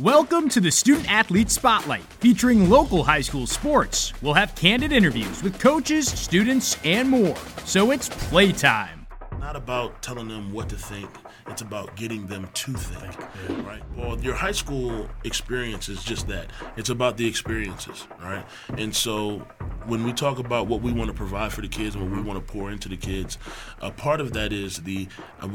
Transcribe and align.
Welcome 0.00 0.50
to 0.50 0.60
the 0.60 0.70
Student 0.70 1.10
Athlete 1.10 1.50
Spotlight, 1.50 2.02
featuring 2.20 2.68
local 2.68 3.02
high 3.02 3.22
school 3.22 3.46
sports. 3.46 4.12
We'll 4.20 4.34
have 4.34 4.54
candid 4.54 4.92
interviews 4.92 5.42
with 5.42 5.58
coaches, 5.58 6.06
students, 6.06 6.76
and 6.84 7.08
more. 7.08 7.34
So 7.64 7.92
it's 7.92 8.10
playtime. 8.10 9.06
Not 9.38 9.56
about 9.56 10.02
telling 10.02 10.28
them 10.28 10.52
what 10.52 10.68
to 10.68 10.76
think, 10.76 11.08
it's 11.48 11.62
about 11.62 11.94
getting 11.96 12.26
them 12.26 12.48
to 12.54 12.72
think, 12.72 13.64
right? 13.66 13.82
Well, 13.96 14.18
your 14.20 14.34
high 14.34 14.52
school 14.52 15.08
experience 15.24 15.88
is 15.88 16.02
just 16.02 16.28
that. 16.28 16.50
It's 16.76 16.90
about 16.90 17.16
the 17.16 17.26
experiences, 17.26 18.06
right? 18.20 18.44
And 18.76 18.94
so 18.94 19.38
when 19.86 20.04
we 20.04 20.12
talk 20.12 20.38
about 20.38 20.66
what 20.66 20.82
we 20.82 20.92
want 20.92 21.08
to 21.08 21.14
provide 21.14 21.52
for 21.52 21.60
the 21.60 21.68
kids 21.68 21.94
and 21.94 22.04
what 22.04 22.16
we 22.16 22.22
want 22.22 22.44
to 22.44 22.52
pour 22.52 22.70
into 22.70 22.88
the 22.88 22.96
kids, 22.96 23.38
a 23.80 23.90
part 23.90 24.20
of 24.20 24.32
that 24.32 24.52
is 24.52 24.78
the, 24.78 25.08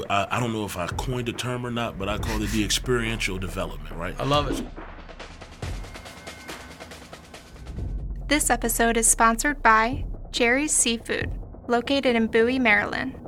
I, 0.09 0.27
I 0.31 0.39
don't 0.39 0.53
know 0.53 0.65
if 0.65 0.77
I 0.77 0.87
coined 0.87 1.27
a 1.29 1.33
term 1.33 1.65
or 1.65 1.71
not, 1.71 1.99
but 1.99 2.07
I 2.07 2.17
call 2.17 2.41
it 2.41 2.49
the 2.51 2.63
experiential 2.63 3.37
development, 3.37 3.95
right? 3.95 4.15
I 4.19 4.23
love 4.23 4.49
it. 4.49 4.65
This 8.27 8.49
episode 8.49 8.95
is 8.95 9.07
sponsored 9.07 9.61
by 9.61 10.05
Jerry's 10.31 10.71
Seafood, 10.71 11.29
located 11.67 12.15
in 12.15 12.27
Bowie, 12.27 12.59
Maryland. 12.59 13.20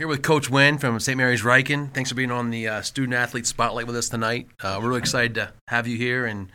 Here 0.00 0.08
with 0.08 0.22
Coach 0.22 0.48
Wynn 0.48 0.78
from 0.78 0.98
St. 0.98 1.14
Mary's 1.14 1.42
Ryken. 1.42 1.92
Thanks 1.92 2.08
for 2.08 2.16
being 2.16 2.30
on 2.30 2.48
the 2.48 2.66
uh, 2.68 2.80
Student 2.80 3.12
Athlete 3.12 3.46
Spotlight 3.46 3.86
with 3.86 3.94
us 3.94 4.08
tonight. 4.08 4.48
Uh, 4.58 4.78
we're 4.80 4.88
really 4.88 5.00
excited 5.00 5.34
to 5.34 5.52
have 5.68 5.86
you 5.86 5.98
here 5.98 6.24
and 6.24 6.48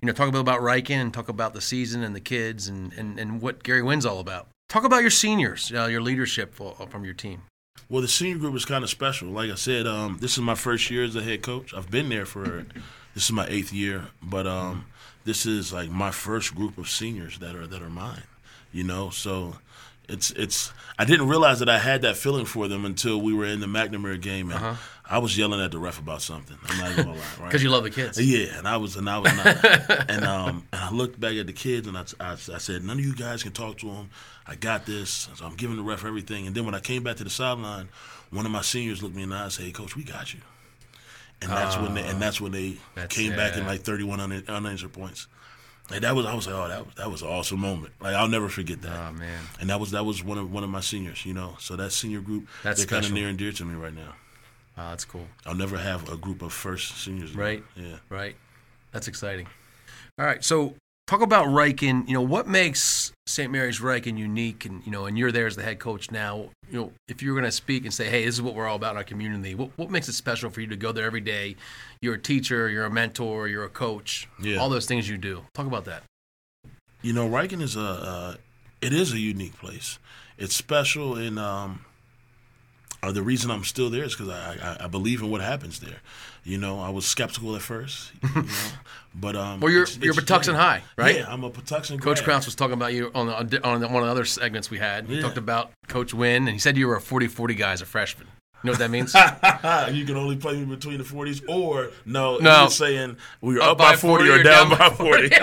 you 0.00 0.06
know 0.06 0.12
talk 0.12 0.28
a 0.28 0.30
bit 0.30 0.40
about 0.40 0.60
Ryken 0.60 0.90
and 0.94 1.12
talk 1.12 1.28
about 1.28 1.52
the 1.52 1.60
season 1.60 2.04
and 2.04 2.14
the 2.14 2.20
kids 2.20 2.68
and, 2.68 2.92
and, 2.92 3.18
and 3.18 3.42
what 3.42 3.64
Gary 3.64 3.82
Wynn's 3.82 4.06
all 4.06 4.20
about. 4.20 4.46
Talk 4.68 4.84
about 4.84 5.00
your 5.00 5.10
seniors, 5.10 5.72
uh, 5.74 5.86
your 5.86 6.00
leadership 6.00 6.54
from 6.54 7.04
your 7.04 7.12
team. 7.12 7.42
Well, 7.88 8.02
the 8.02 8.06
senior 8.06 8.38
group 8.38 8.54
is 8.54 8.64
kind 8.64 8.84
of 8.84 8.90
special. 8.90 9.30
Like 9.30 9.50
I 9.50 9.56
said, 9.56 9.88
um, 9.88 10.18
this 10.20 10.34
is 10.34 10.44
my 10.44 10.54
first 10.54 10.88
year 10.88 11.02
as 11.02 11.16
a 11.16 11.24
head 11.24 11.42
coach. 11.42 11.74
I've 11.74 11.90
been 11.90 12.08
there 12.08 12.24
for 12.24 12.66
this 13.14 13.24
is 13.24 13.32
my 13.32 13.48
eighth 13.48 13.72
year, 13.72 14.04
but 14.22 14.46
um, 14.46 14.86
this 15.24 15.44
is 15.44 15.72
like 15.72 15.90
my 15.90 16.12
first 16.12 16.54
group 16.54 16.78
of 16.78 16.88
seniors 16.88 17.40
that 17.40 17.56
are 17.56 17.66
that 17.66 17.82
are 17.82 17.90
mine. 17.90 18.22
You 18.72 18.84
know, 18.84 19.10
so 19.10 19.56
it's 20.08 20.30
it's 20.32 20.72
I 20.98 21.04
didn't 21.04 21.28
realize 21.28 21.58
that 21.58 21.68
I 21.68 21.78
had 21.78 22.02
that 22.02 22.16
feeling 22.16 22.44
for 22.44 22.68
them 22.68 22.84
until 22.84 23.20
we 23.20 23.34
were 23.34 23.44
in 23.44 23.60
the 23.60 23.66
McNamara 23.66 24.20
game 24.20 24.50
and 24.50 24.62
uh-huh. 24.62 24.74
I 25.08 25.18
was 25.18 25.38
yelling 25.38 25.60
at 25.60 25.70
the 25.70 25.78
ref 25.78 26.00
about 26.00 26.22
something. 26.22 26.56
I'm 26.68 26.78
not 26.78 26.96
gonna 26.96 27.10
lie, 27.10 27.18
right? 27.38 27.44
Because 27.44 27.62
you 27.62 27.70
love 27.70 27.84
the 27.84 27.90
kids. 27.90 28.20
Yeah, 28.20 28.58
and 28.58 28.66
I 28.66 28.76
was 28.76 28.96
and 28.96 29.08
I 29.08 29.18
was 29.18 29.36
not, 29.36 29.64
and 30.10 30.24
um 30.24 30.66
and 30.72 30.82
I 30.82 30.90
looked 30.90 31.18
back 31.20 31.36
at 31.36 31.46
the 31.46 31.52
kids 31.52 31.86
and 31.86 31.96
I, 31.96 32.04
I, 32.20 32.32
I 32.32 32.58
said 32.58 32.82
none 32.82 32.98
of 32.98 33.04
you 33.04 33.14
guys 33.14 33.42
can 33.42 33.52
talk 33.52 33.78
to 33.78 33.86
them. 33.86 34.10
I 34.46 34.54
got 34.54 34.86
this. 34.86 35.28
So 35.34 35.44
I'm 35.44 35.56
giving 35.56 35.76
the 35.76 35.82
ref 35.82 36.04
everything. 36.04 36.46
And 36.46 36.54
then 36.54 36.64
when 36.64 36.74
I 36.74 36.80
came 36.80 37.02
back 37.02 37.16
to 37.16 37.24
the 37.24 37.30
sideline, 37.30 37.88
one 38.30 38.46
of 38.46 38.52
my 38.52 38.62
seniors 38.62 39.02
looked 39.02 39.14
me 39.14 39.22
in 39.22 39.30
the 39.30 39.36
eye 39.36 39.44
and 39.44 39.52
said, 39.52 39.66
"Hey, 39.66 39.72
coach, 39.72 39.96
we 39.96 40.04
got 40.04 40.34
you." 40.34 40.40
And 41.42 41.50
that's 41.50 41.76
when 41.76 41.94
they 41.94 42.02
and 42.02 42.20
that's 42.20 42.40
when 42.40 42.52
they 42.52 42.76
came 43.08 43.32
yeah. 43.32 43.36
back 43.36 43.56
in 43.56 43.66
like 43.66 43.82
31 43.82 44.44
unanswered 44.48 44.92
points. 44.92 45.26
Like 45.90 46.00
that 46.00 46.16
was, 46.16 46.26
I 46.26 46.34
was 46.34 46.46
like, 46.46 46.56
oh, 46.56 46.68
that 46.68 46.84
was, 46.84 46.94
that 46.96 47.10
was 47.10 47.22
an 47.22 47.28
awesome 47.28 47.60
moment. 47.60 47.92
Like 48.00 48.14
I'll 48.14 48.28
never 48.28 48.48
forget 48.48 48.82
that. 48.82 49.08
Oh 49.08 49.12
man! 49.12 49.38
And 49.60 49.70
that 49.70 49.78
was 49.78 49.92
that 49.92 50.04
was 50.04 50.24
one 50.24 50.36
of 50.38 50.52
one 50.52 50.64
of 50.64 50.70
my 50.70 50.80
seniors, 50.80 51.24
you 51.24 51.32
know. 51.32 51.56
So 51.60 51.76
that 51.76 51.92
senior 51.92 52.20
group, 52.20 52.48
that's 52.62 52.78
they're 52.78 52.86
kind 52.86 53.04
of 53.04 53.12
near 53.12 53.28
and 53.28 53.38
dear 53.38 53.52
to 53.52 53.64
me 53.64 53.74
right 53.74 53.94
now. 53.94 54.14
Oh, 54.78 54.90
that's 54.90 55.04
cool. 55.04 55.26
I'll 55.46 55.54
never 55.54 55.78
have 55.78 56.10
a 56.12 56.16
group 56.16 56.42
of 56.42 56.52
first 56.52 56.98
seniors. 56.98 57.34
Right. 57.34 57.62
Yeah. 57.76 57.96
Right. 58.08 58.36
That's 58.92 59.08
exciting. 59.08 59.46
All 60.18 60.26
right. 60.26 60.42
So 60.44 60.74
talk 61.06 61.20
about 61.20 61.46
Ryken. 61.46 62.06
You 62.08 62.14
know, 62.14 62.22
what 62.22 62.46
makes 62.46 63.12
St. 63.26 63.50
Mary's 63.50 63.80
Ryken 63.80 64.18
unique? 64.18 64.64
And 64.64 64.84
you 64.84 64.92
know, 64.92 65.06
and 65.06 65.16
you're 65.16 65.32
there 65.32 65.46
as 65.46 65.56
the 65.56 65.62
head 65.62 65.78
coach 65.78 66.10
now. 66.10 66.50
You 66.70 66.80
know, 66.80 66.92
if 67.08 67.22
you 67.22 67.30
were 67.32 67.40
going 67.40 67.50
to 67.50 67.56
speak 67.56 67.84
and 67.84 67.94
say, 67.94 68.08
"Hey, 68.08 68.24
this 68.24 68.34
is 68.34 68.42
what 68.42 68.54
we're 68.54 68.66
all 68.66 68.76
about 68.76 68.92
in 68.92 68.96
our 68.98 69.04
community," 69.04 69.54
what, 69.54 69.70
what 69.76 69.90
makes 69.90 70.08
it 70.08 70.14
special 70.14 70.50
for 70.50 70.60
you 70.60 70.66
to 70.68 70.76
go 70.76 70.92
there 70.92 71.06
every 71.06 71.20
day? 71.20 71.56
You're 72.00 72.14
a 72.14 72.20
teacher, 72.20 72.68
you're 72.68 72.84
a 72.84 72.90
mentor, 72.90 73.48
you're 73.48 73.64
a 73.64 73.70
coach. 73.70 74.28
Yeah. 74.42 74.56
All 74.56 74.68
those 74.68 74.86
things 74.86 75.08
you 75.08 75.16
do. 75.16 75.44
Talk 75.54 75.66
about 75.66 75.84
that. 75.86 76.02
You 77.02 77.12
know, 77.12 77.28
Ryken 77.28 77.62
is 77.62 77.76
a 77.76 77.80
uh, 77.80 78.34
it 78.80 78.92
is 78.92 79.12
a 79.12 79.18
unique 79.18 79.58
place. 79.58 79.98
It's 80.38 80.54
special, 80.54 81.14
and 81.16 81.38
um, 81.38 81.84
uh, 83.06 83.12
the 83.12 83.22
reason 83.22 83.50
I'm 83.50 83.64
still 83.64 83.90
there 83.90 84.04
is 84.04 84.14
because 84.14 84.30
I, 84.30 84.56
I, 84.62 84.84
I, 84.84 84.86
believe 84.88 85.22
in 85.22 85.30
what 85.30 85.40
happens 85.40 85.80
there. 85.80 86.00
You 86.44 86.58
know, 86.58 86.80
I 86.80 86.90
was 86.90 87.06
skeptical 87.06 87.54
at 87.56 87.62
first, 87.62 88.12
you 88.22 88.28
know, 88.42 88.44
but 89.14 89.36
um. 89.36 89.60
Well, 89.60 89.72
you're 89.72 89.84
it's, 89.84 89.96
you're 89.98 90.12
it's 90.12 90.20
Patuxent 90.20 90.56
High, 90.56 90.82
right? 90.96 91.16
Yeah, 91.16 91.26
I'm 91.28 91.44
a 91.44 91.50
Patuxent. 91.50 92.00
Coach 92.00 92.22
Krause 92.22 92.46
was 92.46 92.54
talking 92.54 92.74
about 92.74 92.92
you 92.92 93.10
on 93.14 93.26
the, 93.48 93.64
on 93.64 93.80
one 93.80 94.02
of 94.02 94.06
the 94.06 94.12
other 94.12 94.24
segments 94.24 94.70
we 94.70 94.78
had. 94.78 95.06
He 95.06 95.16
yeah. 95.16 95.22
talked 95.22 95.38
about 95.38 95.72
Coach 95.88 96.12
Wynn, 96.12 96.48
and 96.48 96.50
he 96.50 96.58
said 96.58 96.76
you 96.76 96.88
were 96.88 96.96
a 96.96 97.00
40-40 97.00 97.56
guy 97.56 97.72
as 97.72 97.82
a 97.82 97.86
freshman. 97.86 98.28
You 98.62 98.68
know 98.68 98.72
what 98.72 98.78
that 98.78 98.90
means? 98.90 99.14
you 99.96 100.04
can 100.06 100.16
only 100.16 100.36
play 100.36 100.56
me 100.56 100.64
between 100.64 100.98
the 100.98 101.04
40s, 101.04 101.48
or 101.48 101.90
no, 102.04 102.38
no. 102.38 102.68
saying 102.68 103.16
we 103.40 103.54
were 103.54 103.62
up, 103.62 103.72
up 103.72 103.78
by 103.78 103.96
40, 103.96 104.26
40 104.26 104.40
or 104.40 104.42
down, 104.42 104.70
down 104.70 104.78
by 104.78 104.90
40. 104.90 105.28
40. 105.28 105.36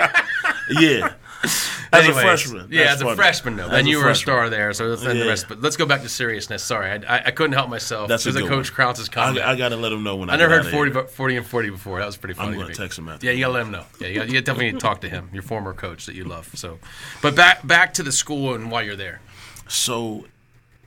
yeah. 0.80 1.14
As 1.44 2.04
Anyways, 2.04 2.16
a 2.16 2.20
freshman. 2.20 2.68
Yeah, 2.70 2.92
as 2.92 3.00
funny. 3.00 3.12
a 3.12 3.16
freshman, 3.16 3.56
though. 3.56 3.68
Then 3.68 3.86
you 3.86 3.98
were 3.98 4.10
a 4.10 4.14
star 4.14 4.50
there, 4.50 4.72
so 4.72 4.96
then 4.96 5.16
yeah. 5.16 5.22
the 5.22 5.28
rest. 5.28 5.46
But 5.48 5.60
let's 5.60 5.76
go 5.76 5.86
back 5.86 6.02
to 6.02 6.08
seriousness. 6.08 6.62
Sorry, 6.62 6.90
I, 6.90 7.16
I, 7.16 7.22
I 7.26 7.30
couldn't 7.30 7.52
help 7.52 7.68
myself. 7.68 8.08
That's 8.08 8.26
a, 8.26 8.30
a 8.30 8.48
Coach 8.48 8.72
Krause's 8.72 9.08
comment. 9.08 9.44
I, 9.44 9.52
I 9.52 9.56
got 9.56 9.70
to 9.70 9.76
let 9.76 9.92
him 9.92 10.02
know 10.02 10.16
when 10.16 10.30
I 10.30 10.34
I 10.34 10.36
never 10.36 10.62
heard 10.62 10.72
40, 10.72 11.08
40 11.08 11.36
and 11.36 11.46
40 11.46 11.70
before. 11.70 11.98
That 12.00 12.06
was 12.06 12.16
pretty 12.16 12.34
funny. 12.34 12.52
I'm 12.52 12.54
going 12.58 12.68
to 12.68 12.74
text 12.74 12.98
him 12.98 13.08
after. 13.08 13.26
Yeah, 13.26 13.32
you 13.32 13.40
got 13.40 13.48
to 13.48 13.52
let 13.52 13.62
him 13.62 13.70
know. 13.70 13.84
Yeah, 14.00 14.08
you, 14.08 14.14
gotta, 14.14 14.32
you 14.32 14.40
definitely 14.40 14.72
need 14.72 14.80
to 14.80 14.86
talk 14.86 15.00
to 15.02 15.08
him, 15.08 15.30
your 15.32 15.42
former 15.42 15.72
coach 15.72 16.06
that 16.06 16.14
you 16.14 16.24
love. 16.24 16.50
So, 16.54 16.78
But 17.22 17.36
back 17.36 17.66
back 17.66 17.94
to 17.94 18.02
the 18.02 18.12
school 18.12 18.54
and 18.54 18.70
why 18.70 18.82
you're 18.82 18.96
there. 18.96 19.20
So 19.68 20.26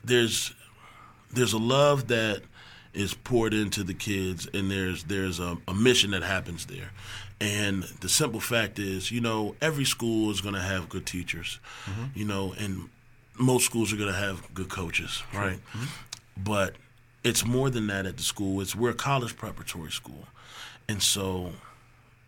there's 0.03 0.53
there's 1.31 1.53
a 1.53 1.57
love 1.57 2.07
that 2.07 2.41
is 2.93 3.13
poured 3.13 3.53
into 3.53 3.83
the 3.83 3.93
kids, 3.93 4.47
and 4.53 4.71
there's 4.71 5.03
there's 5.03 5.39
a, 5.39 5.57
a 5.67 5.73
mission 5.73 6.11
that 6.11 6.23
happens 6.23 6.65
there. 6.65 6.91
And 7.39 7.83
the 8.01 8.09
simple 8.09 8.39
fact 8.39 8.79
is, 8.79 9.11
you 9.11 9.21
know, 9.21 9.55
every 9.61 9.85
school 9.85 10.31
is 10.31 10.41
going 10.41 10.55
to 10.55 10.61
have 10.61 10.89
good 10.89 11.05
teachers, 11.05 11.59
mm-hmm. 11.85 12.05
you 12.15 12.25
know, 12.25 12.55
and 12.57 12.89
most 13.39 13.65
schools 13.65 13.93
are 13.93 13.97
going 13.97 14.11
to 14.11 14.17
have 14.17 14.53
good 14.53 14.69
coaches, 14.69 15.21
right? 15.33 15.57
Mm-hmm. 15.57 15.85
But 16.43 16.75
it's 17.23 17.45
more 17.45 17.69
than 17.69 17.87
that 17.87 18.05
at 18.07 18.17
the 18.17 18.23
school. 18.23 18.59
It's 18.61 18.75
we're 18.75 18.89
a 18.89 18.95
college 18.95 19.37
preparatory 19.37 19.91
school, 19.91 20.27
and 20.89 21.01
so 21.03 21.51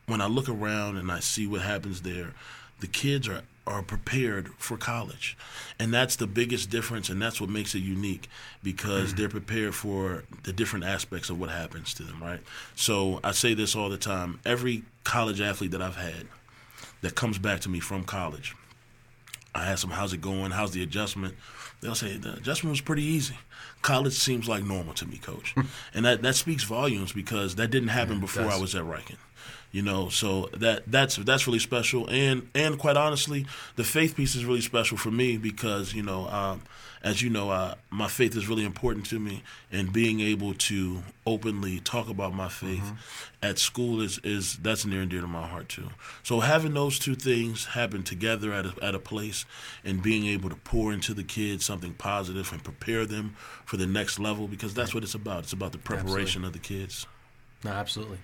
when 0.05 0.21
I 0.21 0.27
look 0.27 0.49
around 0.49 0.97
and 0.97 1.11
I 1.11 1.19
see 1.19 1.47
what 1.47 1.61
happens 1.61 2.01
there, 2.01 2.33
the 2.79 2.87
kids 2.87 3.27
are 3.27 3.41
are 3.69 3.83
prepared 3.83 4.49
for 4.57 4.75
college. 4.75 5.37
And 5.77 5.93
that's 5.93 6.15
the 6.15 6.27
biggest 6.27 6.69
difference, 6.69 7.07
and 7.07 7.21
that's 7.21 7.39
what 7.39 7.49
makes 7.49 7.75
it 7.75 7.79
unique 7.79 8.27
because 8.63 9.13
they're 9.13 9.29
prepared 9.29 9.75
for 9.75 10.23
the 10.43 10.51
different 10.51 10.85
aspects 10.85 11.29
of 11.29 11.39
what 11.39 11.49
happens 11.49 11.93
to 11.93 12.03
them, 12.03 12.21
right? 12.21 12.41
So 12.75 13.19
I 13.23 13.31
say 13.31 13.53
this 13.53 13.75
all 13.75 13.89
the 13.89 13.97
time 13.97 14.39
every 14.45 14.83
college 15.03 15.39
athlete 15.39 15.71
that 15.71 15.81
I've 15.81 15.95
had 15.95 16.27
that 17.01 17.15
comes 17.15 17.37
back 17.37 17.61
to 17.61 17.69
me 17.69 17.79
from 17.79 18.03
college, 18.03 18.55
I 19.53 19.67
ask 19.67 19.81
them, 19.81 19.91
How's 19.91 20.13
it 20.13 20.21
going? 20.21 20.51
How's 20.51 20.71
the 20.71 20.83
adjustment? 20.83 21.35
They'll 21.81 21.95
say, 21.95 22.17
The 22.17 22.33
adjustment 22.33 22.71
was 22.71 22.81
pretty 22.81 23.03
easy. 23.03 23.37
College 23.81 24.13
seems 24.13 24.49
like 24.49 24.63
normal 24.63 24.93
to 24.95 25.05
me, 25.05 25.17
coach. 25.17 25.55
and 25.93 26.03
that, 26.05 26.21
that 26.23 26.35
speaks 26.35 26.63
volumes 26.63 27.13
because 27.13 27.55
that 27.55 27.69
didn't 27.69 27.89
happen 27.89 28.15
yeah, 28.15 28.21
before 28.21 28.47
I 28.47 28.57
was 28.57 28.75
at 28.75 28.83
Ryken 28.83 29.15
you 29.71 29.81
know 29.81 30.09
so 30.09 30.49
that 30.53 30.83
that's 30.87 31.17
that's 31.17 31.47
really 31.47 31.59
special. 31.59 32.07
And 32.09 32.49
and 32.55 32.79
quite 32.79 32.97
honestly 32.97 33.45
the 33.75 33.83
faith 33.83 34.15
piece 34.15 34.35
is 34.35 34.45
really 34.45 34.61
special 34.61 34.97
for 34.97 35.11
me 35.11 35.37
because 35.37 35.93
you 35.93 36.03
know 36.03 36.27
um, 36.29 36.61
as 37.03 37.21
you 37.21 37.29
know 37.29 37.51
uh, 37.51 37.75
my 37.89 38.07
faith 38.07 38.35
is 38.35 38.49
really 38.49 38.65
important 38.65 39.05
to 39.07 39.19
me 39.19 39.43
and 39.71 39.93
being 39.93 40.19
able 40.19 40.53
to 40.55 41.03
openly 41.25 41.79
talk 41.79 42.09
about 42.09 42.33
my 42.33 42.49
faith 42.49 42.79
mm-hmm. 42.79 42.95
at 43.43 43.59
school 43.59 44.01
is 44.01 44.19
is 44.23 44.57
that's 44.57 44.85
near 44.85 45.01
and 45.01 45.11
dear 45.11 45.21
to 45.21 45.27
my 45.27 45.47
heart 45.47 45.69
too. 45.69 45.89
So 46.23 46.39
having 46.39 46.73
those 46.73 46.97
two 46.97 47.15
things 47.15 47.65
happen 47.65 48.01
together 48.03 48.51
at 48.53 48.65
a, 48.65 48.73
at 48.81 48.95
a 48.95 48.99
place 48.99 49.45
and 49.85 50.01
being 50.01 50.25
able 50.25 50.49
to 50.49 50.55
pour 50.55 50.91
into 50.91 51.13
the 51.13 51.23
kids 51.23 51.63
something 51.63 51.93
positive 51.93 52.51
and 52.51 52.63
prepare 52.63 53.05
them 53.05 53.35
for 53.65 53.77
the 53.77 53.87
next 53.87 54.19
level 54.19 54.47
because 54.47 54.73
that's 54.73 54.95
what 54.95 55.03
it's 55.03 55.15
about. 55.15 55.43
It's 55.43 55.53
about 55.53 55.73
the 55.73 55.77
preparation 55.77 56.43
absolutely. 56.43 56.47
of 56.47 56.53
the 56.53 56.59
kids. 56.59 57.07
No 57.63 57.71
absolutely 57.71 58.17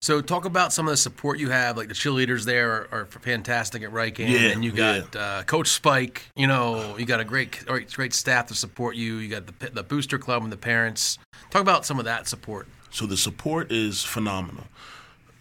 so 0.00 0.20
talk 0.20 0.44
about 0.44 0.72
some 0.72 0.86
of 0.86 0.92
the 0.92 0.96
support 0.96 1.38
you 1.38 1.50
have. 1.50 1.76
Like 1.76 1.88
the 1.88 1.94
cheerleaders 1.94 2.44
there 2.44 2.70
are, 2.70 2.88
are 2.92 3.06
fantastic 3.06 3.82
at 3.82 3.90
Ryken, 3.90 4.28
yeah, 4.28 4.50
and 4.50 4.64
you 4.64 4.72
got 4.72 5.14
yeah. 5.14 5.20
uh, 5.20 5.42
Coach 5.42 5.68
Spike. 5.68 6.30
You 6.34 6.46
know, 6.46 6.96
you 6.96 7.06
got 7.06 7.20
a 7.20 7.24
great 7.24 7.64
great 7.66 8.14
staff 8.14 8.46
to 8.48 8.54
support 8.54 8.96
you. 8.96 9.16
You 9.16 9.28
got 9.28 9.46
the 9.46 9.70
the 9.70 9.82
booster 9.82 10.18
club 10.18 10.42
and 10.42 10.52
the 10.52 10.56
parents. 10.56 11.18
Talk 11.50 11.62
about 11.62 11.86
some 11.86 11.98
of 11.98 12.04
that 12.04 12.26
support. 12.28 12.66
So 12.90 13.06
the 13.06 13.16
support 13.16 13.70
is 13.70 14.04
phenomenal. 14.04 14.64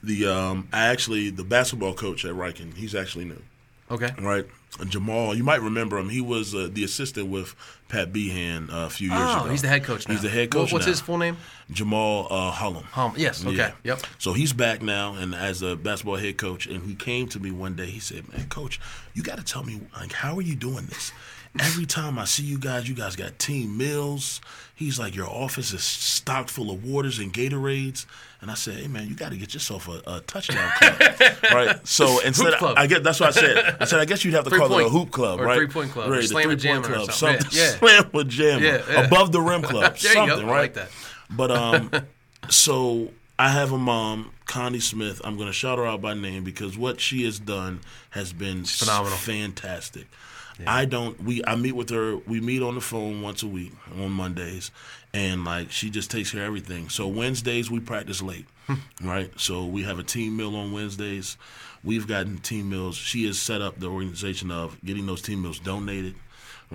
The 0.03 0.27
um, 0.27 0.67
I 0.71 0.87
actually 0.87 1.29
the 1.29 1.43
basketball 1.43 1.93
coach 1.93 2.25
at 2.25 2.33
Ryken, 2.33 2.75
he's 2.75 2.93
actually 2.93 3.25
new. 3.25 3.41
Okay. 3.89 4.11
Right. 4.19 4.45
Jamal, 4.89 5.35
you 5.35 5.43
might 5.43 5.61
remember 5.61 5.97
him. 5.97 6.09
He 6.09 6.19
was 6.19 6.53
uh, 6.53 6.67
the 6.71 6.83
assistant 6.83 7.27
with 7.27 7.55
Pat 7.87 8.11
Behan 8.11 8.69
uh, 8.69 8.87
a 8.87 8.89
few 8.89 9.09
years 9.09 9.21
oh, 9.23 9.41
ago. 9.41 9.49
he's 9.51 9.61
the 9.61 9.69
head 9.69 9.85
coach 9.85 10.07
now. 10.07 10.13
He's 10.13 10.23
the 10.23 10.29
head 10.29 10.49
coach. 10.51 10.73
what's 10.73 10.85
now. 10.85 10.91
his 10.91 10.99
full 10.99 11.17
name? 11.17 11.37
Jamal 11.71 12.27
uh, 12.29 12.51
Hullum. 12.51 13.17
Yes. 13.17 13.45
Okay. 13.45 13.55
Yeah. 13.55 13.71
Yep. 13.83 13.99
So 14.17 14.33
he's 14.33 14.51
back 14.51 14.81
now, 14.81 15.13
and 15.13 15.33
as 15.33 15.61
a 15.61 15.77
basketball 15.77 16.17
head 16.17 16.37
coach, 16.37 16.67
and 16.67 16.83
he 16.83 16.95
came 16.95 17.27
to 17.29 17.39
me 17.39 17.51
one 17.51 17.75
day. 17.75 17.85
He 17.85 17.99
said, 17.99 18.27
"Man, 18.33 18.49
coach, 18.49 18.81
you 19.13 19.23
got 19.23 19.37
to 19.37 19.45
tell 19.45 19.63
me 19.63 19.79
like 19.97 20.11
how 20.11 20.35
are 20.35 20.41
you 20.41 20.55
doing 20.55 20.87
this? 20.87 21.13
Every 21.57 21.85
time 21.85 22.19
I 22.19 22.25
see 22.25 22.43
you 22.43 22.59
guys, 22.59 22.89
you 22.89 22.95
guys 22.95 23.15
got 23.15 23.39
team 23.39 23.77
meals. 23.77 24.41
He's 24.77 24.99
like, 24.99 25.15
your 25.15 25.27
office 25.29 25.71
is 25.71 25.83
stocked 25.83 26.49
full 26.49 26.69
of 26.69 26.83
waters 26.83 27.17
and 27.17 27.31
Gatorades. 27.33 28.05
And 28.41 28.51
I 28.51 28.55
said, 28.55 28.75
hey 28.75 28.87
man, 28.87 29.07
you 29.07 29.15
got 29.15 29.29
to 29.31 29.37
get 29.37 29.53
yourself 29.53 29.87
a, 29.87 30.01
a 30.05 30.19
touchdown 30.27 30.69
club, 30.77 31.01
right? 31.53 31.87
So 31.87 32.19
instead, 32.19 32.47
Hoop 32.49 32.57
club. 32.59 32.77
I 32.77 32.85
get 32.85 33.01
that's 33.03 33.19
what 33.21 33.29
I 33.29 33.39
said. 33.39 33.77
I 33.79 33.85
said, 33.85 33.99
I 34.01 34.05
guess 34.05 34.25
you'd 34.25 34.33
have 34.33 34.43
to 34.43 34.49
Three 34.49 34.59
call 34.59 34.77
it 34.77 34.85
a 34.85 34.89
hoop 34.89 35.11
club, 35.11 35.39
or 35.39 35.45
right? 35.45 35.55
three-point 35.57 35.91
club, 35.91 36.09
or 36.09 36.11
right? 36.11 36.21
the 36.21 36.27
slam 36.27 36.49
and 36.51 36.61
three-point 36.61 36.83
jammer 36.85 36.95
or 37.01 37.05
club, 37.05 37.11
something. 37.15 37.47
Yeah, 37.51 37.63
yeah. 37.63 37.69
slam 37.79 38.09
with 38.13 38.29
jammer, 38.29 38.65
Yeah, 38.65 38.81
yeah. 38.89 39.05
above 39.05 39.31
the 39.31 39.39
rim 39.41 39.61
club, 39.61 39.97
There 39.99 40.11
you 40.11 40.15
go. 40.15 40.27
something, 40.27 40.49
I 40.49 40.51
right? 40.51 40.59
like 40.61 40.73
that. 40.73 40.89
But 41.29 41.51
um, 41.51 41.91
so 42.49 43.11
I 43.39 43.49
have 43.49 43.71
a 43.71 43.77
mom, 43.77 44.31
Connie 44.45 44.79
Smith. 44.81 45.21
I'm 45.23 45.35
going 45.37 45.47
to 45.47 45.53
shout 45.53 45.77
her 45.77 45.85
out 45.85 46.01
by 46.01 46.13
name 46.13 46.43
because 46.43 46.77
what 46.77 46.99
she 46.99 47.23
has 47.23 47.39
done 47.39 47.79
has 48.11 48.33
been 48.33 48.65
phenomenal. 48.65 49.17
fantastic. 49.17 50.07
I 50.65 50.85
don't. 50.85 51.21
We 51.23 51.43
I 51.45 51.55
meet 51.55 51.73
with 51.73 51.89
her. 51.89 52.17
We 52.17 52.39
meet 52.39 52.61
on 52.61 52.75
the 52.75 52.81
phone 52.81 53.21
once 53.21 53.43
a 53.43 53.47
week 53.47 53.73
on 53.99 54.11
Mondays, 54.11 54.71
and 55.13 55.43
like 55.43 55.71
she 55.71 55.89
just 55.89 56.11
takes 56.11 56.31
care 56.31 56.41
of 56.41 56.47
everything. 56.47 56.89
So 56.89 57.07
Wednesdays 57.07 57.69
we 57.69 57.79
practice 57.79 58.21
late, 58.21 58.45
right? 59.01 59.31
So 59.39 59.65
we 59.65 59.83
have 59.83 59.99
a 59.99 60.03
team 60.03 60.37
meal 60.37 60.55
on 60.55 60.71
Wednesdays. 60.71 61.37
We've 61.83 62.07
gotten 62.07 62.39
team 62.39 62.69
meals. 62.69 62.95
She 62.95 63.25
has 63.27 63.37
set 63.37 63.61
up 63.61 63.79
the 63.79 63.87
organization 63.87 64.49
of 64.49 64.83
getting 64.83 65.05
those 65.05 65.21
team 65.21 65.43
meals 65.43 65.59
donated. 65.59 66.15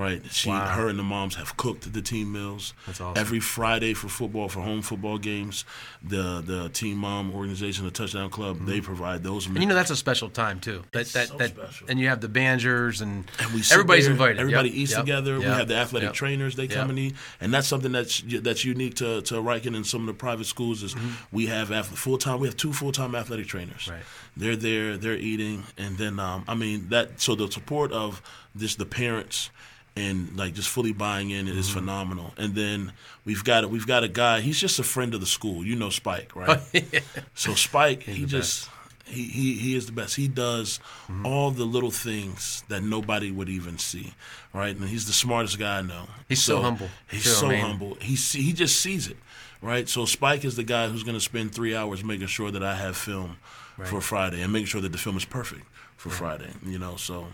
Right, 0.01 0.23
she, 0.33 0.49
Wow. 0.49 0.65
her, 0.67 0.89
and 0.89 0.99
the 0.99 1.03
moms 1.03 1.35
have 1.35 1.59
cooked 1.59 1.93
the 1.93 2.01
team 2.01 2.33
meals. 2.33 2.73
That's 2.87 3.01
awesome. 3.03 3.21
Every 3.21 3.39
Friday 3.41 3.93
for 3.93 4.09
football, 4.09 4.49
for 4.49 4.61
home 4.61 4.81
football 4.81 5.19
games, 5.19 5.67
the 6.03 6.41
the 6.41 6.71
Team 6.71 6.97
Mom 6.97 7.31
organization, 7.35 7.85
the 7.85 7.91
Touchdown 7.91 8.31
Club, 8.31 8.65
they 8.65 8.81
provide 8.81 9.23
those. 9.23 9.45
Mm-hmm. 9.45 9.57
And 9.57 9.63
you 9.63 9.69
know 9.69 9.75
that's 9.75 9.91
a 9.91 9.97
special 9.97 10.31
time 10.31 10.59
too. 10.59 10.85
That 10.93 11.07
that 11.09 11.29
so 11.29 11.37
that, 11.37 11.51
special. 11.51 11.87
and 11.91 12.01
you 12.01 12.09
have 12.09 12.23
the 12.23 12.29
bangers 12.29 13.03
and, 13.03 13.31
And 13.39 13.53
we 13.53 13.63
everybody's 13.71 14.05
there, 14.05 14.13
invited. 14.13 14.39
Everybody 14.41 14.71
Yep, 14.71 14.79
eats 14.79 14.93
yep, 14.93 15.01
together. 15.01 15.39
we 15.39 15.45
have 15.45 15.69
the 15.69 15.77
athletic 15.77 16.09
yep. 16.09 16.15
trainers. 16.15 16.57
They 16.57 16.67
come 16.67 16.89
and 16.89 16.99
eat, 16.99 17.15
and 17.41 17.53
that's 17.53 17.69
something 17.69 17.93
that's 17.93 18.23
that's 18.27 18.65
unique 18.65 18.95
to 18.97 19.21
to 19.23 19.35
Ryken 19.35 19.77
and 19.77 19.87
some 19.87 20.01
of 20.01 20.07
the 20.07 20.15
private 20.15 20.47
schools. 20.47 20.83
Is 20.83 20.97
we 21.31 21.47
have 21.47 21.69
full 21.87 22.17
time. 22.17 22.41
We 22.41 22.49
have 22.49 22.57
two 22.57 22.73
full 22.73 22.93
time 22.93 23.15
athletic 23.15 23.49
trainers. 23.49 23.83
Mm-hmm. 23.83 23.91
Right. 23.93 24.03
They're 24.37 24.57
there. 24.57 24.97
They're 24.97 25.17
eating, 25.17 25.65
and 25.77 25.99
then 25.99 26.19
um, 26.19 26.45
I 26.49 26.55
mean 26.55 26.89
that. 26.91 27.21
So 27.21 27.35
the 27.35 27.51
support 27.51 27.93
of 27.93 28.23
this 28.55 28.75
the 28.77 28.87
parents. 28.87 29.51
And 29.97 30.37
like 30.37 30.55
just 30.55 30.69
fully 30.69 30.93
buying 30.93 31.31
in 31.31 31.49
is 31.49 31.67
Mm-hmm. 31.67 31.79
phenomenal. 31.81 32.33
And 32.39 32.55
then 32.55 32.93
we've 33.25 33.43
got 33.43 33.69
we've 33.69 33.89
got 33.89 34.05
a 34.05 34.09
guy. 34.09 34.41
He's 34.41 34.59
just 34.59 34.79
a 34.79 34.85
friend 34.85 35.15
of 35.15 35.21
the 35.21 35.27
school. 35.27 35.67
You 35.67 35.75
know 35.75 35.91
Spike, 35.91 36.35
right? 36.37 36.61
So 37.35 37.55
Spike, 37.55 38.05
he 38.05 38.25
just 38.25 38.71
he, 39.05 39.25
he 39.25 39.55
he 39.55 39.75
is 39.75 39.87
the 39.87 39.93
best. 39.93 40.15
He 40.15 40.29
does 40.29 40.79
Mm-hmm. 41.09 41.27
all 41.27 41.51
the 41.51 41.65
little 41.65 41.91
things 41.91 42.63
that 42.69 42.85
nobody 42.85 43.33
would 43.33 43.49
even 43.49 43.79
see, 43.79 44.15
right? 44.55 44.75
And 44.75 44.89
he's 44.89 45.07
the 45.07 45.13
smartest 45.13 45.59
guy 45.59 45.79
I 45.79 45.83
know. 45.83 46.07
He's 46.29 46.41
so 46.43 46.63
humble, 46.63 46.89
He's 47.11 47.27
I 47.27 47.31
so 47.31 47.49
mean. 47.49 47.61
humble. 47.61 47.97
He 48.01 48.15
see, 48.15 48.43
he 48.43 48.53
just 48.53 48.79
sees 48.81 49.09
it, 49.09 49.17
right? 49.61 49.89
So 49.89 50.05
Spike 50.05 50.45
is 50.45 50.55
the 50.55 50.63
guy 50.63 50.87
who's 50.89 51.03
going 51.03 51.17
to 51.17 51.21
spend 51.21 51.53
three 51.53 51.75
hours 51.75 52.05
making 52.05 52.29
sure 52.29 52.53
that 52.53 52.63
I 52.63 52.77
have 52.77 52.97
film 52.97 53.39
for 53.87 54.01
Friday 54.01 54.43
and 54.43 54.53
making 54.53 54.67
sure 54.67 54.81
that 54.81 54.93
the 54.93 54.99
film 54.99 55.17
is 55.17 55.25
perfect 55.25 55.63
for 55.97 56.11
Friday. 56.11 56.51
You 56.65 56.79
know, 56.79 56.97
so 56.97 57.29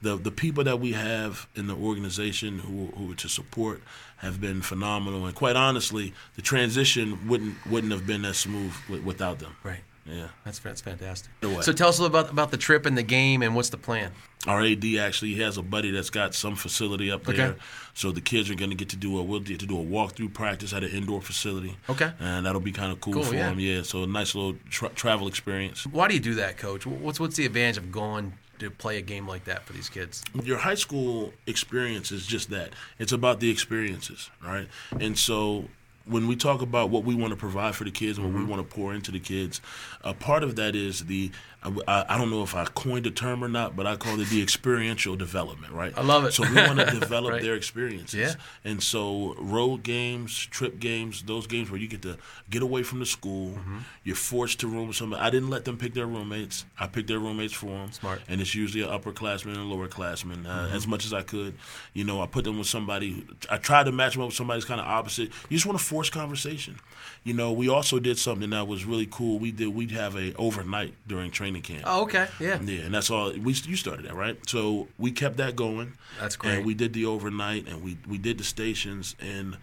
the 0.00 0.16
the 0.16 0.30
people 0.30 0.64
that 0.64 0.78
we 0.80 0.92
have 0.92 1.48
in 1.54 1.66
the 1.66 1.74
organization 1.74 2.60
who 2.60 2.86
who 2.96 3.14
to 3.14 3.28
support 3.28 3.82
have 4.18 4.40
been 4.40 4.62
phenomenal. 4.62 5.26
And 5.26 5.34
quite 5.34 5.56
honestly, 5.56 6.12
the 6.36 6.42
transition 6.42 7.26
wouldn't 7.28 7.54
wouldn't 7.66 7.92
have 7.92 8.06
been 8.06 8.24
as 8.24 8.38
smooth 8.38 8.72
wi- 8.88 9.04
without 9.04 9.38
them. 9.40 9.56
Right. 9.64 9.80
Yeah. 10.06 10.28
That's 10.44 10.58
that's 10.58 10.80
fantastic. 10.80 11.30
So 11.60 11.72
tell 11.72 11.88
us 11.88 11.98
a 11.98 12.02
little 12.02 12.18
about 12.18 12.32
about 12.32 12.50
the 12.50 12.56
trip 12.56 12.86
and 12.86 12.96
the 12.96 13.02
game 13.02 13.42
and 13.42 13.54
what's 13.54 13.70
the 13.70 13.76
plan. 13.76 14.12
Our 14.46 14.60
AD 14.64 14.84
actually 14.98 15.34
has 15.36 15.56
a 15.56 15.62
buddy 15.62 15.90
that's 15.92 16.10
got 16.10 16.34
some 16.34 16.56
facility 16.56 17.10
up 17.12 17.22
there, 17.24 17.50
Okay. 17.50 17.58
so 17.94 18.10
the 18.10 18.20
kids 18.20 18.50
are 18.50 18.56
going 18.56 18.70
to 18.70 18.76
get 18.76 18.88
to 18.88 18.96
do 18.96 19.16
a 19.18 19.22
we'll 19.22 19.38
get 19.40 19.60
to 19.60 19.66
do 19.66 19.78
a 19.80 19.84
walkthrough 19.84 20.34
practice 20.34 20.72
at 20.72 20.82
an 20.82 20.90
indoor 20.90 21.22
facility. 21.22 21.76
Okay. 21.88 22.10
and 22.18 22.44
that'll 22.44 22.60
be 22.60 22.72
kind 22.72 22.90
of 22.90 23.00
cool, 23.00 23.12
Cool, 23.14 23.22
for 23.22 23.34
yeah. 23.34 23.50
them. 23.50 23.60
Yeah, 23.60 23.82
so 23.82 24.02
a 24.02 24.06
nice 24.06 24.34
little 24.34 24.56
tra- 24.68 24.88
travel 24.90 25.28
experience. 25.28 25.86
Why 25.86 26.08
do 26.08 26.14
you 26.14 26.20
do 26.20 26.34
that, 26.34 26.56
Coach? 26.58 26.86
What's 26.86 27.20
what's 27.20 27.36
the 27.36 27.46
advantage 27.46 27.76
of 27.76 27.92
going 27.92 28.32
to 28.58 28.70
play 28.70 28.98
a 28.98 29.02
game 29.02 29.28
like 29.28 29.44
that 29.44 29.64
for 29.64 29.72
these 29.74 29.88
kids? 29.88 30.22
Your 30.42 30.58
high 30.58 30.74
school 30.76 31.32
experience 31.46 32.10
is 32.10 32.26
just 32.26 32.50
that. 32.50 32.70
It's 32.98 33.12
about 33.12 33.38
the 33.40 33.48
experiences, 33.50 34.28
right? 34.44 34.66
And 35.00 35.16
so 35.18 35.66
when 36.04 36.26
we 36.26 36.34
talk 36.34 36.62
about 36.62 36.90
what 36.90 37.04
we 37.04 37.14
want 37.14 37.30
to 37.30 37.36
provide 37.36 37.76
for 37.76 37.84
the 37.84 37.90
kids 37.92 38.18
and 38.18 38.26
what 38.26 38.32
Mm-hmm. 38.34 38.44
we 38.48 38.50
want 38.56 38.68
to 38.68 38.74
pour 38.74 38.92
into 38.92 39.12
the 39.12 39.20
kids, 39.20 39.60
a 40.02 40.12
part 40.12 40.42
of 40.42 40.56
that 40.56 40.74
is 40.74 41.04
the 41.06 41.30
I, 41.64 42.04
I 42.08 42.18
don't 42.18 42.30
know 42.30 42.42
if 42.42 42.54
I 42.54 42.64
coined 42.64 43.04
the 43.06 43.10
term 43.10 43.44
or 43.44 43.48
not, 43.48 43.76
but 43.76 43.86
I 43.86 43.96
call 43.96 44.18
it 44.20 44.28
the 44.28 44.42
experiential 44.42 45.14
development, 45.16 45.72
right? 45.72 45.92
I 45.96 46.02
love 46.02 46.24
it. 46.24 46.32
So 46.32 46.42
we 46.48 46.54
want 46.56 46.78
to 46.80 46.86
develop 47.00 47.32
Right. 47.32 47.42
their 47.42 47.54
experiences. 47.54 48.18
Yeah. 48.18 48.34
And 48.64 48.82
so 48.82 49.34
road 49.38 49.82
games, 49.84 50.36
trip 50.36 50.78
games, 50.80 51.22
those 51.22 51.46
games 51.46 51.70
where 51.70 51.80
you 51.80 51.86
get 51.88 52.02
to 52.02 52.18
get 52.50 52.62
away 52.62 52.82
from 52.82 52.98
the 52.98 53.06
school, 53.06 53.50
Mm-hmm. 53.52 53.78
you're 54.04 54.16
forced 54.16 54.60
to 54.60 54.66
room 54.68 54.88
with 54.88 54.96
somebody. 54.96 55.22
I 55.22 55.30
didn't 55.30 55.50
let 55.50 55.64
them 55.64 55.76
pick 55.78 55.94
their 55.94 56.06
roommates. 56.06 56.64
I 56.80 56.86
picked 56.88 57.08
their 57.08 57.18
roommates 57.20 57.52
for 57.52 57.66
them. 57.66 57.92
Smart. 57.92 58.22
And 58.28 58.40
it's 58.40 58.54
usually 58.54 58.82
an 58.82 58.90
upperclassman 58.90 59.54
and 59.56 59.72
a 59.72 59.74
lowerclassman. 59.74 60.46
Uh, 60.46 60.48
Mm-hmm. 60.62 60.74
As 60.76 60.86
much 60.86 61.04
as 61.04 61.12
I 61.12 61.22
could, 61.22 61.54
you 61.92 62.04
know, 62.04 62.22
I 62.22 62.26
put 62.26 62.44
them 62.44 62.58
with 62.58 62.66
somebody. 62.66 63.24
I 63.50 63.56
tried 63.58 63.84
to 63.84 63.92
match 63.92 64.14
them 64.14 64.22
up 64.22 64.28
with 64.28 64.36
somebody 64.36 64.56
who's 64.58 64.64
kind 64.64 64.80
of 64.80 64.86
opposite. 64.86 65.28
You 65.48 65.56
just 65.56 65.66
want 65.66 65.78
to 65.78 65.84
force 65.84 66.08
conversation. 66.08 66.78
You 67.24 67.34
know, 67.34 67.52
we 67.52 67.68
also 67.68 67.98
did 67.98 68.18
something 68.18 68.50
that 68.50 68.66
was 68.66 68.84
really 68.84 69.06
cool. 69.10 69.38
We 69.38 69.52
did. 69.52 69.68
We'd 69.74 69.90
have 69.90 70.16
a 70.16 70.34
overnight 70.36 70.94
during 71.06 71.30
training 71.30 71.51
camp. 71.60 71.82
Oh, 71.84 72.02
okay. 72.02 72.28
Yeah. 72.40 72.60
Yeah, 72.62 72.82
and 72.82 72.94
that's 72.94 73.10
all. 73.10 73.32
We 73.32 73.52
you 73.52 73.76
started 73.76 74.06
that, 74.06 74.14
right? 74.14 74.38
So 74.48 74.88
we 74.98 75.12
kept 75.12 75.36
that 75.36 75.56
going. 75.56 75.94
That's 76.20 76.36
great. 76.36 76.54
And 76.54 76.66
we 76.66 76.74
did 76.74 76.92
the 76.92 77.06
overnight, 77.06 77.68
and 77.68 77.82
we 77.82 77.98
we 78.08 78.18
did 78.18 78.38
the 78.38 78.44
stations, 78.44 79.16
and 79.20 79.56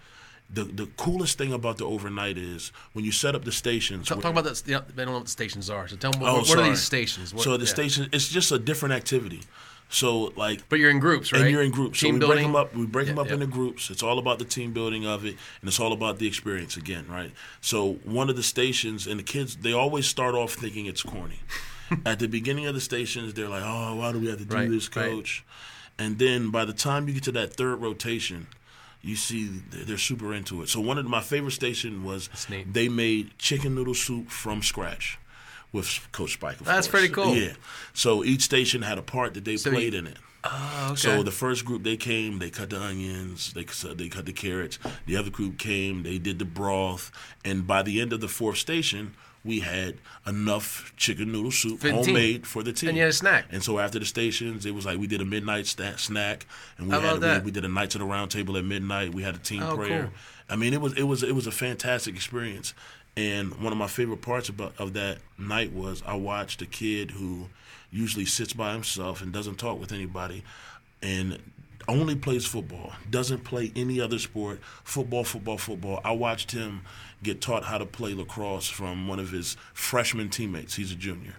the 0.51 0.63
the 0.63 0.87
coolest 0.97 1.37
thing 1.37 1.53
about 1.53 1.77
the 1.77 1.85
overnight 1.85 2.37
is 2.37 2.71
when 2.93 3.05
you 3.05 3.11
set 3.11 3.35
up 3.35 3.45
the 3.45 3.51
stations. 3.51 4.07
Talk, 4.07 4.21
talk 4.21 4.31
about 4.31 4.45
that. 4.45 4.63
Yeah, 4.65 4.81
they 4.87 5.03
don't 5.03 5.13
know 5.13 5.19
what 5.19 5.25
the 5.25 5.31
stations 5.31 5.69
are. 5.69 5.87
So 5.87 5.95
tell 5.95 6.11
them 6.11 6.21
what, 6.21 6.29
Oh, 6.29 6.39
what 6.39 6.57
are 6.59 6.69
these 6.69 6.81
stations? 6.81 7.33
What, 7.33 7.43
so 7.43 7.57
the 7.57 7.65
yeah. 7.65 7.69
station, 7.69 8.09
it's 8.11 8.29
just 8.29 8.51
a 8.51 8.59
different 8.59 8.95
activity. 8.95 9.41
So 9.89 10.31
like 10.35 10.67
But 10.69 10.79
you're 10.79 10.91
in 10.91 10.99
groups, 10.99 11.31
right? 11.31 11.41
and 11.41 11.51
you're 11.51 11.63
in 11.63 11.71
groups. 11.71 11.99
Team 11.99 12.09
so 12.09 12.13
we 12.13 12.19
building. 12.19 12.35
break 12.35 12.45
them 12.45 12.55
up. 12.55 12.75
We 12.75 12.85
break 12.85 13.07
them 13.07 13.19
up 13.19 13.27
yeah. 13.27 13.33
into 13.33 13.47
groups. 13.47 13.89
It's 13.89 14.03
all 14.03 14.19
about 14.19 14.39
the 14.39 14.45
team 14.45 14.71
building 14.71 15.05
of 15.05 15.25
it, 15.25 15.35
and 15.61 15.67
it's 15.67 15.79
all 15.79 15.93
about 15.93 16.19
the 16.19 16.27
experience 16.27 16.77
again, 16.77 17.05
right? 17.09 17.31
So 17.61 17.93
one 18.03 18.29
of 18.29 18.35
the 18.35 18.43
stations, 18.43 19.07
and 19.07 19.19
the 19.19 19.23
kids, 19.23 19.57
they 19.57 19.73
always 19.73 20.05
start 20.07 20.35
off 20.35 20.53
thinking 20.53 20.85
it's 20.85 21.01
corny. 21.01 21.39
At 22.05 22.19
the 22.19 22.27
beginning 22.27 22.65
of 22.67 22.75
the 22.75 22.81
stations, 22.81 23.33
they're 23.33 23.49
like, 23.49 23.63
"Oh, 23.65 23.95
why 23.95 24.11
do 24.11 24.19
we 24.19 24.27
have 24.27 24.39
to 24.39 24.45
do 24.45 24.55
Right, 24.55 24.69
this, 24.69 24.93
right. 24.95 25.09
coach?" 25.09 25.43
And 25.97 26.17
then 26.19 26.49
by 26.49 26.65
the 26.65 26.73
time 26.73 27.07
you 27.07 27.13
get 27.15 27.23
to 27.23 27.31
that 27.33 27.53
third 27.55 27.77
rotation, 27.81 28.47
you 29.01 29.15
see 29.15 29.47
they're 29.71 29.97
super 29.97 30.33
into 30.33 30.61
it. 30.61 30.69
So 30.69 30.79
one 30.79 30.97
of 30.97 31.05
my 31.05 31.21
favorite 31.21 31.51
station 31.51 32.03
was 32.03 32.29
they 32.71 32.89
made 32.89 33.37
chicken 33.37 33.75
noodle 33.75 33.95
soup 33.95 34.29
from 34.29 34.61
scratch 34.61 35.17
with 35.71 36.07
Coach 36.11 36.33
Spike. 36.33 36.57
That's 36.59 36.87
course. 36.87 36.87
pretty 36.87 37.13
cool. 37.13 37.35
Yeah. 37.35 37.53
So 37.93 38.23
each 38.23 38.41
station 38.41 38.81
had 38.81 38.97
a 38.97 39.01
part 39.01 39.33
that 39.33 39.45
they 39.45 39.57
So 39.57 39.69
you- 39.69 39.75
played 39.75 39.93
in 39.93 40.07
it. 40.07 40.17
Oh, 40.41 40.87
okay. 40.91 40.95
So 40.95 41.21
the 41.21 41.31
first 41.31 41.65
group 41.65 41.83
they 41.83 41.97
came, 41.97 42.39
they 42.39 42.49
cut 42.49 42.69
the 42.69 42.79
onions, 42.81 43.51
they 43.53 43.65
they 43.93 44.07
cut 44.07 44.25
the 44.25 44.31
carrots. 44.31 44.79
The 45.05 45.17
other 45.17 45.29
group 45.29 45.57
came, 45.57 46.03
they 46.03 46.17
did 46.17 46.39
the 46.39 46.45
broth, 46.45 47.11
and 47.43 47.67
by 47.67 47.81
the 47.83 47.99
end 47.99 48.13
of 48.13 48.21
the 48.21 48.29
fourth 48.29 48.57
station, 48.57 49.15
we 49.45 49.61
had 49.61 49.95
enough 50.27 50.93
chicken 50.97 51.31
noodle 51.31 51.51
soup, 51.51 51.79
For 51.79 51.87
the 51.87 51.93
team. 51.93 52.05
homemade 52.05 52.47
for 52.47 52.61
the 52.63 52.73
team. 52.73 52.89
And 52.89 52.97
you 52.97 53.03
had 53.03 53.11
a 53.11 53.13
snack. 53.13 53.45
And 53.51 53.63
so 53.63 53.79
after 53.79 53.97
the 53.99 54.05
stations, 54.05 54.65
it 54.65 54.75
was 54.75 54.85
like 54.85 54.99
we 54.99 55.07
did 55.07 55.21
a 55.21 55.25
midnight 55.25 55.65
sta- 55.67 55.95
snack, 55.97 56.45
and 56.77 56.87
we 56.87 56.93
How 56.93 56.99
had 56.99 57.17
about 57.17 57.39
we, 57.43 57.45
we 57.45 57.51
did 57.51 57.63
a 57.65 57.69
nights 57.69 57.95
at 57.95 57.99
the 57.99 58.05
round 58.05 58.31
table 58.31 58.57
at 58.57 58.65
midnight. 58.65 59.13
We 59.13 59.23
had 59.23 59.35
a 59.35 59.39
team 59.39 59.63
Oh, 59.63 59.75
prayer. 59.75 60.03
cool. 60.03 60.11
I 60.49 60.55
mean, 60.55 60.73
it 60.73 60.81
was 60.81 60.93
it 60.93 61.03
was 61.03 61.23
it 61.23 61.33
was 61.35 61.47
a 61.47 61.51
fantastic 61.51 62.15
experience. 62.15 62.73
And 63.17 63.55
one 63.61 63.71
of 63.73 63.77
my 63.79 63.87
favorite 63.87 64.21
parts 64.21 64.49
about 64.49 64.73
of 64.77 64.93
that 64.93 65.17
night 65.37 65.73
was 65.73 66.01
I 66.05 66.15
watched 66.15 66.61
a 66.61 66.65
kid 66.65 67.11
who 67.11 67.47
usually 67.91 68.25
sits 68.25 68.53
by 68.53 68.73
himself 68.73 69.21
and 69.21 69.31
doesn't 69.33 69.55
talk 69.57 69.79
with 69.79 69.91
anybody, 69.91 70.43
and 71.01 71.39
only 71.89 72.15
plays 72.15 72.45
football, 72.45 72.93
doesn't 73.09 73.43
play 73.43 73.71
any 73.75 73.99
other 73.99 74.19
sport, 74.19 74.59
football, 74.83 75.23
football, 75.23 75.57
football. 75.57 75.99
I 76.03 76.11
watched 76.11 76.51
him 76.51 76.81
get 77.23 77.41
taught 77.41 77.65
how 77.65 77.77
to 77.77 77.85
play 77.85 78.13
lacrosse 78.13 78.67
from 78.69 79.07
one 79.07 79.19
of 79.19 79.31
his 79.31 79.57
freshman 79.73 80.29
teammates. 80.29 80.75
He's 80.75 80.91
a 80.91 80.95
junior. 80.95 81.35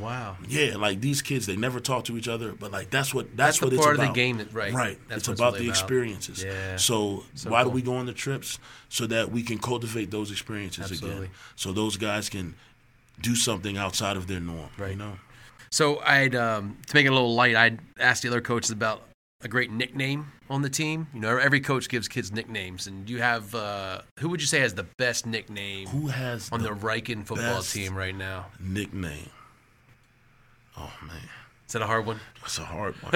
wow. 0.00 0.36
Yeah, 0.48 0.76
like 0.76 1.00
these 1.00 1.22
kids, 1.22 1.46
they 1.46 1.56
never 1.56 1.78
talk 1.80 2.04
to 2.06 2.16
each 2.16 2.26
other, 2.28 2.52
but 2.52 2.72
like 2.72 2.90
that's 2.90 3.14
what 3.14 3.36
that's, 3.36 3.58
That's 3.58 3.62
what 3.62 3.72
it's 3.72 3.82
part 3.82 3.94
of 3.94 3.98
the 4.00 4.04
about. 4.06 4.14
game 4.14 4.38
that- 4.38 4.52
right. 4.52 4.72
Right. 4.72 4.98
That's 5.08 5.28
it's 5.28 5.38
about 5.40 5.52
really 5.54 5.66
the 5.66 5.70
about. 5.72 5.80
experiences. 5.82 6.42
Yeah. 6.44 6.76
So, 6.76 7.24
So 7.34 7.50
why 7.50 7.62
cool. 7.62 7.70
do 7.70 7.74
we 7.76 7.82
go 7.82 7.96
on 7.96 8.06
the 8.06 8.12
trips? 8.12 8.58
So 8.88 9.06
that 9.06 9.30
we 9.30 9.42
can 9.42 9.58
cultivate 9.58 10.10
those 10.10 10.30
experiences 10.30 10.90
Absolutely. 10.90 11.18
again. 11.26 11.30
So 11.56 11.72
those 11.72 11.96
guys 11.96 12.28
can 12.28 12.54
do 13.20 13.36
something 13.36 13.76
outside 13.76 14.16
of 14.16 14.26
their 14.26 14.40
norm. 14.40 14.70
You 14.78 14.84
Right. 14.84 14.96
know. 14.98 15.18
So 15.70 16.00
I'd 16.00 16.34
um, 16.36 16.76
to 16.88 16.94
make 16.94 17.06
it 17.06 17.10
a 17.10 17.12
little 17.12 17.34
light, 17.34 17.54
I'd 17.56 17.78
ask 17.98 18.22
the 18.22 18.28
other 18.28 18.40
coaches 18.40 18.70
about 18.70 19.02
a 19.42 19.48
great 19.48 19.70
nickname 19.70 20.32
on 20.48 20.62
the 20.62 20.70
team. 20.70 21.06
You 21.14 21.20
know, 21.20 21.36
every 21.36 21.60
coach 21.60 21.88
gives 21.88 22.08
kids 22.08 22.32
nicknames, 22.32 22.86
and 22.86 23.08
you 23.08 23.20
have 23.20 23.54
uh, 23.54 24.00
who 24.20 24.28
would 24.30 24.40
you 24.40 24.46
say 24.46 24.60
has 24.60 24.74
the 24.74 24.84
best 24.96 25.26
nickname 25.26 25.86
Who 25.88 26.08
has 26.08 26.50
on 26.50 26.62
the, 26.62 26.68
the 26.70 26.74
Ryken 26.74 27.26
football 27.26 27.62
team 27.62 27.94
right 27.94 28.14
now? 28.16 28.46
nickname? 28.60 29.30
Oh 30.76 30.92
man, 31.06 31.16
Is 31.66 31.72
that 31.74 31.82
a 31.82 31.86
hard 31.86 32.04
one? 32.06 32.20
that's 32.40 32.58
a 32.58 32.64
hard 32.64 32.94
one. 33.02 33.12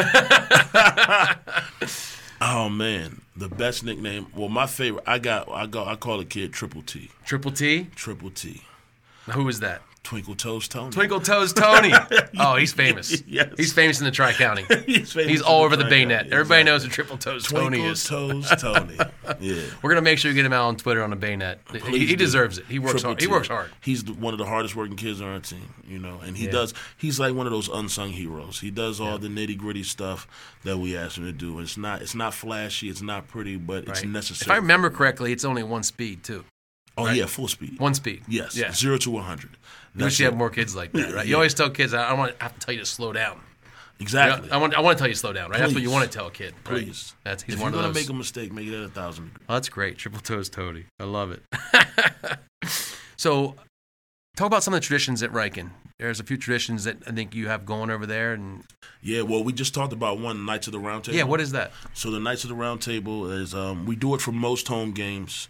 Oh 2.40 2.68
man, 2.68 3.20
the 3.36 3.48
best 3.48 3.82
nickname. 3.84 4.28
Well, 4.32 4.48
my 4.48 4.66
favorite. 4.68 5.02
I 5.08 5.18
got. 5.18 5.50
I 5.50 5.66
go. 5.66 5.84
I 5.84 5.96
call 5.96 6.18
the 6.18 6.24
kid 6.24 6.52
Triple 6.52 6.82
T. 6.82 7.10
Triple 7.24 7.50
T. 7.50 7.88
Triple 7.96 8.30
T. 8.30 8.62
Who 9.32 9.42
was 9.42 9.58
that? 9.58 9.82
Twinkle 10.02 10.34
Toes 10.36 10.68
Tony. 10.68 10.90
Twinkle 10.90 11.20
Toes 11.20 11.52
Tony. 11.52 11.92
Oh, 12.40 12.54
he's 12.56 12.72
famous. 12.72 13.22
Yes. 13.26 13.52
He's 13.56 13.72
famous 13.72 13.98
in 13.98 14.04
the 14.04 14.10
Tri 14.12 14.32
County. 14.32 14.64
he's, 14.86 15.12
famous 15.12 15.28
He's 15.30 15.42
all 15.42 15.64
over 15.64 15.76
the. 15.76 15.84
Baynet. 15.84 16.30
Everybody 16.30 16.60
Exactly. 16.60 16.64
knows 16.64 16.84
who 16.84 16.88
Triple 16.90 17.18
Toes 17.18 17.46
Tony 17.48 17.78
Twinkle 17.78 17.90
is. 17.92 18.04
Toes 18.04 18.48
Tony. 18.58 18.96
Yeah. 19.40 19.62
We're 19.82 19.90
gonna 19.90 20.02
make 20.02 20.18
sure 20.18 20.30
you 20.30 20.34
get 20.36 20.46
him 20.46 20.52
out 20.52 20.66
on 20.68 20.76
Twitter 20.76 21.02
on 21.02 21.10
the 21.10 21.16
Baynet. 21.16 21.58
He, 21.88 22.06
he 22.06 22.16
deserves 22.16 22.58
it. 22.58 22.66
He 22.66 22.78
works 22.78 22.92
Triple 23.02 23.10
hard. 23.10 23.20
He 23.20 23.26
works 23.26 23.48
hard. 23.48 23.70
He's 23.80 24.04
one 24.04 24.34
of 24.34 24.38
the 24.38 24.46
hardest 24.46 24.76
working 24.76 24.96
kids 24.96 25.20
on 25.20 25.28
our 25.28 25.40
team, 25.40 25.74
you 25.86 25.98
know, 25.98 26.20
and 26.24 26.36
he 26.36 26.44
Yeah. 26.46 26.52
does. 26.52 26.74
He's 26.96 27.18
like 27.18 27.34
one 27.34 27.46
of 27.46 27.52
those 27.52 27.68
unsung 27.68 28.10
heroes. 28.10 28.60
He 28.60 28.70
does 28.70 29.00
all 29.00 29.18
the 29.18 29.28
nitty 29.28 29.58
gritty 29.58 29.82
stuff 29.82 30.28
that 30.64 30.78
we 30.78 30.96
ask 30.96 31.18
him 31.18 31.24
to 31.24 31.32
do. 31.32 31.58
It's 31.60 31.76
not. 31.76 32.02
It's 32.02 32.14
not 32.14 32.34
flashy. 32.34 32.88
It's 32.88 33.02
not 33.02 33.26
pretty, 33.28 33.56
but 33.56 33.88
it's 33.88 34.04
necessary. 34.04 34.46
If. 34.46 34.52
I 34.52 34.56
remember 34.56 34.90
correctly, 34.90 35.32
it's 35.32 35.44
only 35.44 35.62
one 35.64 35.82
speed 35.82 36.22
too. 36.22 36.44
Oh 36.98 37.10
yeah, 37.10 37.26
full 37.26 37.48
speed. 37.48 37.78
One 37.78 37.94
speed. 37.94 38.22
Yes. 38.28 38.56
Yeah. 38.56 38.72
Zero 38.72 38.96
to 38.98 39.10
one 39.10 39.24
hundred. 39.24 39.50
You 39.94 40.04
wish 40.04 40.18
you 40.20 40.26
had 40.26 40.36
more 40.36 40.50
kids 40.50 40.76
like 40.76 40.92
that, 40.92 41.12
right? 41.14 41.24
You 41.26 41.30
Yeah. 41.30 41.36
always 41.36 41.54
tell 41.54 41.70
kids, 41.70 41.94
I 41.94 42.08
don't 42.10 42.18
want 42.18 42.36
to 42.38 42.42
have 42.44 42.54
to 42.54 42.60
tell 42.60 42.74
you 42.74 42.80
to 42.80 42.86
slow 42.86 43.12
down. 43.12 43.40
Exactly. 44.00 44.48
I 44.52 44.58
want, 44.58 44.74
I 44.74 44.80
want 44.80 44.96
to 44.96 45.00
tell 45.02 45.08
you 45.08 45.14
to 45.14 45.18
slow 45.18 45.32
down, 45.32 45.50
right? 45.50 45.58
That's 45.58 45.74
what 45.74 45.82
you 45.82 45.90
want 45.90 46.04
to 46.10 46.16
tell 46.16 46.28
a 46.28 46.30
kid, 46.30 46.54
right? 46.66 46.84
Please. 46.84 47.14
That's 47.24 47.42
he's 47.42 47.56
if 47.56 47.60
one 47.60 47.72
you're 47.72 47.80
gonna 47.82 47.92
those. 47.92 48.02
make 48.06 48.10
a 48.10 48.14
mistake, 48.14 48.52
make 48.52 48.68
it 48.68 48.74
at 48.74 48.84
a 48.84 48.88
thousand 48.88 49.24
degrees. 49.32 49.46
Oh, 49.48 49.54
that's 49.54 49.68
great. 49.68 49.98
Triple 49.98 50.20
toes 50.20 50.48
Toady. 50.48 50.84
I 51.00 51.04
love 51.04 51.32
it. 51.32 51.42
so, 53.16 53.56
talk 54.36 54.46
about 54.46 54.62
some 54.62 54.74
of 54.74 54.80
the 54.80 54.86
traditions 54.86 55.22
at 55.22 55.32
Ryken. 55.32 55.70
There's 55.98 56.20
a 56.20 56.24
few 56.24 56.36
traditions 56.36 56.84
that 56.84 56.98
I 57.08 57.10
think 57.10 57.34
you 57.34 57.48
have 57.48 57.66
going 57.66 57.90
over 57.90 58.06
there. 58.06 58.32
And 58.34 58.62
Yeah. 59.02 59.22
Well, 59.22 59.42
we 59.42 59.52
just 59.52 59.74
talked 59.74 59.92
about 59.92 60.20
one 60.20 60.44
Knights 60.44 60.68
of 60.68 60.72
the 60.72 60.78
Round 60.78 61.02
Table. 61.02 61.16
yeah, 61.18 61.24
what 61.24 61.40
is 61.40 61.50
that? 61.52 61.72
So 61.92 62.12
the 62.12 62.20
Knights 62.20 62.44
of 62.44 62.50
the 62.50 62.54
Round 62.54 62.80
Table 62.80 63.28
is 63.32 63.52
um, 63.52 63.84
we 63.84 63.96
do 63.96 64.14
it 64.14 64.20
for 64.20 64.30
most 64.30 64.68
home 64.68 64.92
games. 64.92 65.48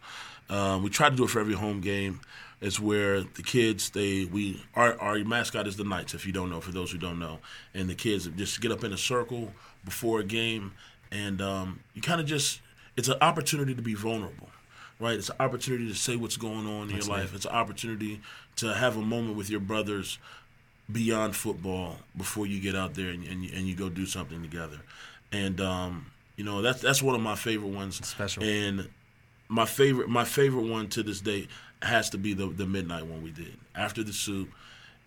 Um, 0.50 0.82
we 0.82 0.90
try 0.90 1.10
to 1.10 1.16
do 1.16 1.24
it 1.24 1.30
for 1.30 1.40
every 1.40 1.54
home 1.54 1.80
game. 1.80 2.20
It's 2.60 2.80
where 2.80 3.20
the 3.20 3.42
kids 3.42 3.90
they 3.90 4.24
we 4.24 4.62
our 4.74 4.98
our 5.00 5.18
mascot 5.24 5.66
is 5.68 5.76
the 5.76 5.84
Knights. 5.84 6.14
If 6.14 6.26
you 6.26 6.32
don't 6.32 6.50
know, 6.50 6.60
for 6.60 6.72
those 6.72 6.90
who 6.90 6.98
don't 6.98 7.18
know, 7.18 7.38
and 7.74 7.88
the 7.88 7.94
kids 7.94 8.26
just 8.36 8.60
get 8.60 8.72
up 8.72 8.82
in 8.82 8.92
a 8.92 8.98
circle 8.98 9.52
before 9.84 10.20
a 10.20 10.24
game, 10.24 10.72
and 11.12 11.40
um, 11.40 11.80
you 11.94 12.02
kind 12.02 12.20
of 12.20 12.26
just 12.26 12.60
it's 12.96 13.08
an 13.08 13.18
opportunity 13.20 13.74
to 13.76 13.82
be 13.82 13.94
vulnerable, 13.94 14.48
right? 14.98 15.16
It's 15.16 15.28
an 15.30 15.36
opportunity 15.38 15.86
to 15.86 15.94
say 15.94 16.16
what's 16.16 16.36
going 16.36 16.66
on 16.66 16.88
in 16.90 16.96
your 16.96 16.98
life. 17.10 17.32
It's 17.34 17.44
an 17.44 17.52
opportunity 17.52 18.20
to 18.56 18.74
have 18.74 18.96
a 18.96 19.02
moment 19.02 19.36
with 19.36 19.50
your 19.50 19.60
brothers 19.60 20.18
beyond 20.90 21.36
football 21.36 21.98
before 22.16 22.46
you 22.46 22.60
get 22.60 22.74
out 22.74 22.94
there 22.94 23.10
and, 23.10 23.24
and, 23.26 23.44
you- 23.44 23.50
and 23.54 23.66
you 23.68 23.76
go 23.76 23.88
do 23.88 24.06
something 24.06 24.42
together. 24.42 24.78
And 25.30 25.60
um, 25.60 26.06
you 26.36 26.42
know 26.44 26.60
that's 26.62 26.80
that's 26.80 27.02
one 27.02 27.14
of 27.14 27.20
my 27.20 27.34
favorite 27.36 27.68
ones. 27.70 28.04
special. 28.04 28.42
And 28.42 28.88
my 29.48 29.64
favorite 29.64 30.08
my 30.08 30.24
favorite 30.24 30.66
one 30.66 30.88
to 30.88 31.02
this 31.02 31.20
day 31.20 31.48
has 31.82 32.10
to 32.10 32.18
be 32.18 32.34
the 32.34 32.46
the 32.46 32.66
midnight 32.66 33.06
one 33.06 33.22
we 33.22 33.30
did 33.30 33.56
after 33.74 34.02
the 34.02 34.12
soup. 34.12 34.50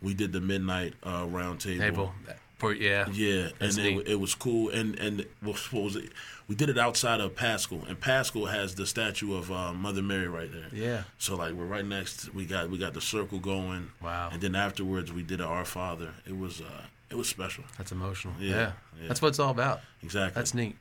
We 0.02 0.14
did 0.16 0.34
the 0.34 0.42
midnight 0.42 0.96
uh, 1.06 1.26
round 1.30 1.60
table. 1.60 1.80
Table. 1.80 2.14
For, 2.58 2.74
yeah. 2.74 3.08
Yeah, 3.12 3.50
That's 3.60 3.78
and 3.78 3.86
it, 3.86 4.08
it 4.08 4.20
was 4.20 4.36
cool. 4.36 4.70
And 4.70 4.98
and 5.00 5.26
what 5.42 5.72
was 5.74 5.96
it? 5.96 6.12
We 6.48 6.56
did 6.56 6.70
it 6.70 6.78
outside 6.78 7.20
of 7.22 7.36
Pascal, 7.36 7.84
and 7.88 8.00
Pascal 8.00 8.46
has 8.46 8.76
the 8.76 8.86
statue 8.86 9.36
of 9.36 9.52
uh, 9.52 9.74
Mother 9.74 10.02
Mary 10.02 10.28
right 10.28 10.52
there. 10.52 10.68
Yeah. 10.72 11.04
So 11.18 11.36
like 11.36 11.54
we're 11.54 11.66
right 11.66 11.86
next. 11.86 12.34
We 12.34 12.46
got 12.46 12.70
we 12.70 12.78
got 12.78 12.94
the 12.94 13.02
circle 13.02 13.40
going. 13.40 13.90
Wow. 14.02 14.30
And 14.32 14.42
then 14.42 14.56
afterwards 14.56 15.12
we 15.12 15.24
did 15.24 15.42
Our 15.42 15.66
Father. 15.66 16.14
It 16.28 16.38
was 16.38 16.62
uh 16.62 16.84
it 17.10 17.16
was 17.16 17.28
special. 17.28 17.64
That's 17.78 17.92
emotional. 17.92 18.34
Yeah, 18.40 18.50
Yeah. 18.50 18.72
yeah. 19.02 19.08
That's 19.08 19.22
what 19.22 19.30
it's 19.30 19.40
all 19.40 19.52
about. 19.52 19.82
Exactly. 20.04 20.40
That's 20.40 20.54
neat. 20.54 20.76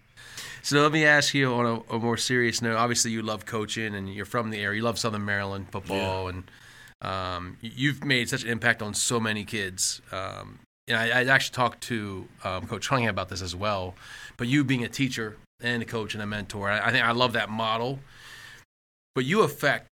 So 0.63 0.83
let 0.83 0.93
me 0.93 1.05
ask 1.05 1.35
you 1.35 1.53
on 1.55 1.67
a, 1.67 1.97
a 1.97 1.99
more 1.99 2.17
serious 2.17 2.61
note. 2.61 2.77
Obviously, 2.77 3.11
you 3.11 3.23
love 3.23 3.47
coaching 3.47 3.95
and 3.95 4.13
you're 4.13 4.27
from 4.27 4.51
the 4.51 4.59
area. 4.59 4.77
You 4.77 4.85
love 4.85 4.99
Southern 4.99 5.25
Maryland 5.25 5.69
football, 5.71 6.29
and 6.29 6.45
um, 7.01 7.57
you've 7.61 8.05
made 8.05 8.29
such 8.29 8.45
an 8.45 8.51
impact 8.51 8.83
on 8.83 8.95
so 8.95 9.19
many 9.19 9.45
kids. 9.45 10.03
Um, 10.13 10.59
and 10.87 10.97
I, 10.97 11.21
I 11.21 11.25
actually 11.25 11.55
talked 11.55 11.81
to 11.85 12.29
um, 12.45 12.67
Coach 12.67 12.89
Cunningham 12.89 13.11
about 13.11 13.29
this 13.29 13.43
as 13.43 13.57
well. 13.57 13.95
But 14.37 14.49
you 14.49 14.65
being 14.65 14.85
a 14.85 14.89
teacher 14.89 15.37
and 15.63 15.83
a 15.83 15.87
coach 15.87 16.15
and 16.15 16.23
a 16.23 16.27
mentor, 16.27 16.69
I, 16.71 16.89
I 16.89 16.91
think 16.91 17.05
I 17.05 17.13
love 17.13 17.33
that 17.35 17.49
model. 17.49 18.01
But 19.15 19.25
you 19.25 19.43
affect 19.43 19.89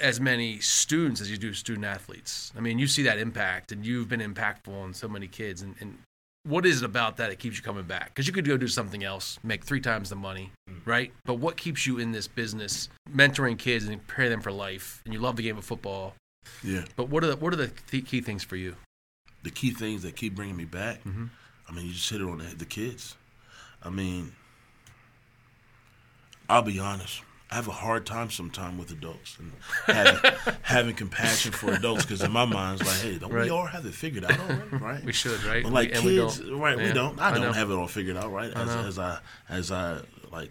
as 0.00 0.20
many 0.20 0.58
students 0.60 1.20
as 1.20 1.30
you 1.30 1.36
do 1.36 1.52
student 1.52 1.84
athletes. 1.84 2.52
I 2.56 2.60
mean, 2.60 2.78
you 2.78 2.86
see 2.86 3.02
that 3.02 3.18
impact, 3.18 3.72
and 3.72 3.84
you've 3.84 4.08
been 4.08 4.20
impactful 4.20 4.68
on 4.68 4.94
so 4.94 5.08
many 5.08 5.26
kids. 5.26 5.62
And, 5.62 5.74
and 5.80 5.98
what 6.44 6.66
is 6.66 6.82
it 6.82 6.84
about 6.84 7.16
that 7.18 7.30
that 7.30 7.38
keeps 7.38 7.56
you 7.56 7.62
coming 7.62 7.84
back? 7.84 8.06
Because 8.08 8.26
you 8.26 8.32
could 8.32 8.44
go 8.44 8.56
do 8.56 8.68
something 8.68 9.04
else, 9.04 9.38
make 9.42 9.64
three 9.64 9.80
times 9.80 10.08
the 10.10 10.16
money, 10.16 10.50
right? 10.84 11.12
But 11.24 11.34
what 11.34 11.56
keeps 11.56 11.86
you 11.86 11.98
in 11.98 12.12
this 12.12 12.26
business, 12.28 12.88
mentoring 13.14 13.58
kids 13.58 13.86
and 13.86 14.04
preparing 14.06 14.30
them 14.32 14.40
for 14.40 14.52
life? 14.52 15.02
And 15.04 15.14
you 15.14 15.20
love 15.20 15.36
the 15.36 15.42
game 15.42 15.56
of 15.58 15.64
football. 15.64 16.14
yeah. 16.64 16.84
But 16.96 17.08
what 17.08 17.22
are 17.24 17.28
the, 17.28 17.36
what 17.36 17.52
are 17.52 17.56
the 17.56 17.68
th- 17.90 18.06
key 18.06 18.20
things 18.20 18.42
for 18.42 18.56
you? 18.56 18.74
The 19.44 19.50
key 19.50 19.70
things 19.70 20.02
that 20.02 20.16
keep 20.16 20.34
bringing 20.34 20.56
me 20.56 20.64
back. 20.64 21.02
Mhm. 21.04 21.30
I 21.68 21.72
mean, 21.72 21.86
you 21.86 21.92
just 21.92 22.10
hit 22.10 22.20
it 22.20 22.24
on 22.28 22.38
the, 22.38 22.44
the 22.56 22.64
kids. 22.64 23.14
I 23.82 23.90
mean, 23.90 24.32
I'll 26.48 26.62
be 26.62 26.78
honest. 26.78 27.22
I 27.52 27.56
have 27.56 27.68
a 27.68 27.72
hard 27.72 28.06
time 28.06 28.30
sometimes 28.30 28.78
with 28.78 28.90
adults 28.92 29.36
and 29.38 29.52
having, 29.84 30.32
having 30.62 30.94
compassion 30.94 31.52
for 31.52 31.70
adults 31.72 32.02
because 32.06 32.22
in 32.22 32.32
my 32.32 32.46
mind 32.46 32.80
it's 32.80 32.88
like, 32.90 33.12
hey, 33.12 33.18
don't 33.18 33.30
Right. 33.30 33.44
we 33.44 33.50
all 33.50 33.66
have 33.66 33.84
it 33.84 33.92
figured 33.92 34.24
out 34.24 34.40
already, 34.40 34.76
right? 34.78 35.04
We 35.10 35.12
should, 35.12 35.42
right? 35.44 35.62
But 35.62 35.72
like 35.74 35.92
We- 35.96 36.16
kids, 36.16 36.42
right? 36.44 36.78
Yeah, 36.78 36.86
we 36.86 36.92
don't. 36.94 37.18
I, 37.20 37.32
I 37.32 37.38
don't 37.38 37.52
have 37.54 37.70
it 37.70 37.74
all 37.74 37.88
figured 37.88 38.16
out, 38.16 38.32
right? 38.32 38.50
As, 38.54 38.68
know. 38.68 38.80
as 38.86 38.98
I 38.98 39.18
as 39.50 39.70
I 39.70 40.00
like 40.30 40.50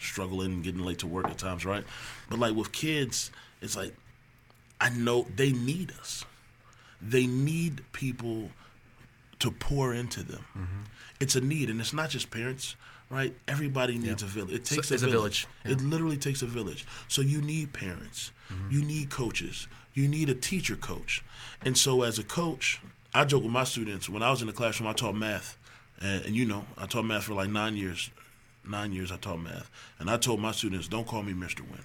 struggling 0.00 0.52
and 0.54 0.64
getting 0.64 0.82
late 0.82 0.98
to 0.98 1.06
work 1.06 1.26
at 1.26 1.38
times, 1.38 1.64
right? 1.64 1.84
But 2.28 2.40
like 2.40 2.56
with 2.56 2.72
kids, 2.72 3.30
it's 3.60 3.76
like 3.76 3.94
I 4.80 4.88
know 4.90 5.28
they 5.36 5.52
need 5.52 5.92
us. 6.00 6.24
They 7.00 7.26
need 7.28 7.82
people 7.92 8.50
to 9.42 9.50
pour 9.50 9.92
into 9.92 10.22
them. 10.22 10.44
Mm-hmm. 10.56 10.82
It's 11.20 11.36
a 11.36 11.40
need, 11.40 11.68
and 11.70 11.80
it's 11.80 11.92
not 11.92 12.10
just 12.10 12.30
parents, 12.30 12.76
right? 13.10 13.34
Everybody 13.46 13.98
needs 13.98 14.22
a 14.22 14.26
village. 14.26 14.54
It 14.54 14.64
takes 14.64 14.90
it's 14.90 15.02
a 15.02 15.06
a 15.06 15.10
village. 15.10 15.46
village, 15.64 15.80
It 15.80 15.84
literally 15.84 16.16
takes 16.16 16.42
a 16.42 16.46
village. 16.46 16.86
So 17.08 17.22
you 17.22 17.40
need 17.42 17.72
parents, 17.72 18.32
you 18.70 18.82
need 18.84 19.10
coaches, 19.10 19.66
you 19.94 20.08
need 20.08 20.28
a 20.30 20.34
teacher 20.34 20.76
coach, 20.76 21.22
and 21.64 21.76
so 21.76 22.02
as 22.02 22.18
a 22.18 22.24
coach, 22.24 22.80
I 23.14 23.24
joke 23.24 23.42
with 23.42 23.52
my 23.52 23.64
students 23.64 24.08
when 24.08 24.22
I 24.22 24.30
was 24.30 24.40
in 24.40 24.46
the 24.46 24.52
classroom. 24.52 24.88
I 24.88 24.92
taught 24.92 25.14
math, 25.14 25.58
and, 26.00 26.24
and 26.26 26.36
you 26.36 26.44
know, 26.46 26.64
I 26.78 26.86
taught 26.86 27.04
math 27.04 27.24
for 27.24 27.34
like 27.34 27.50
nine 27.50 27.76
years. 27.76 28.10
Nine 28.64 28.92
years 28.92 29.10
I 29.10 29.16
taught 29.16 29.40
math, 29.40 29.68
and 29.98 30.08
I 30.08 30.16
told 30.18 30.38
my 30.40 30.52
students, 30.52 30.86
"Don't 30.86 31.06
call 31.06 31.22
me 31.24 31.32
Mr. 31.32 31.60
Wynn." 31.62 31.84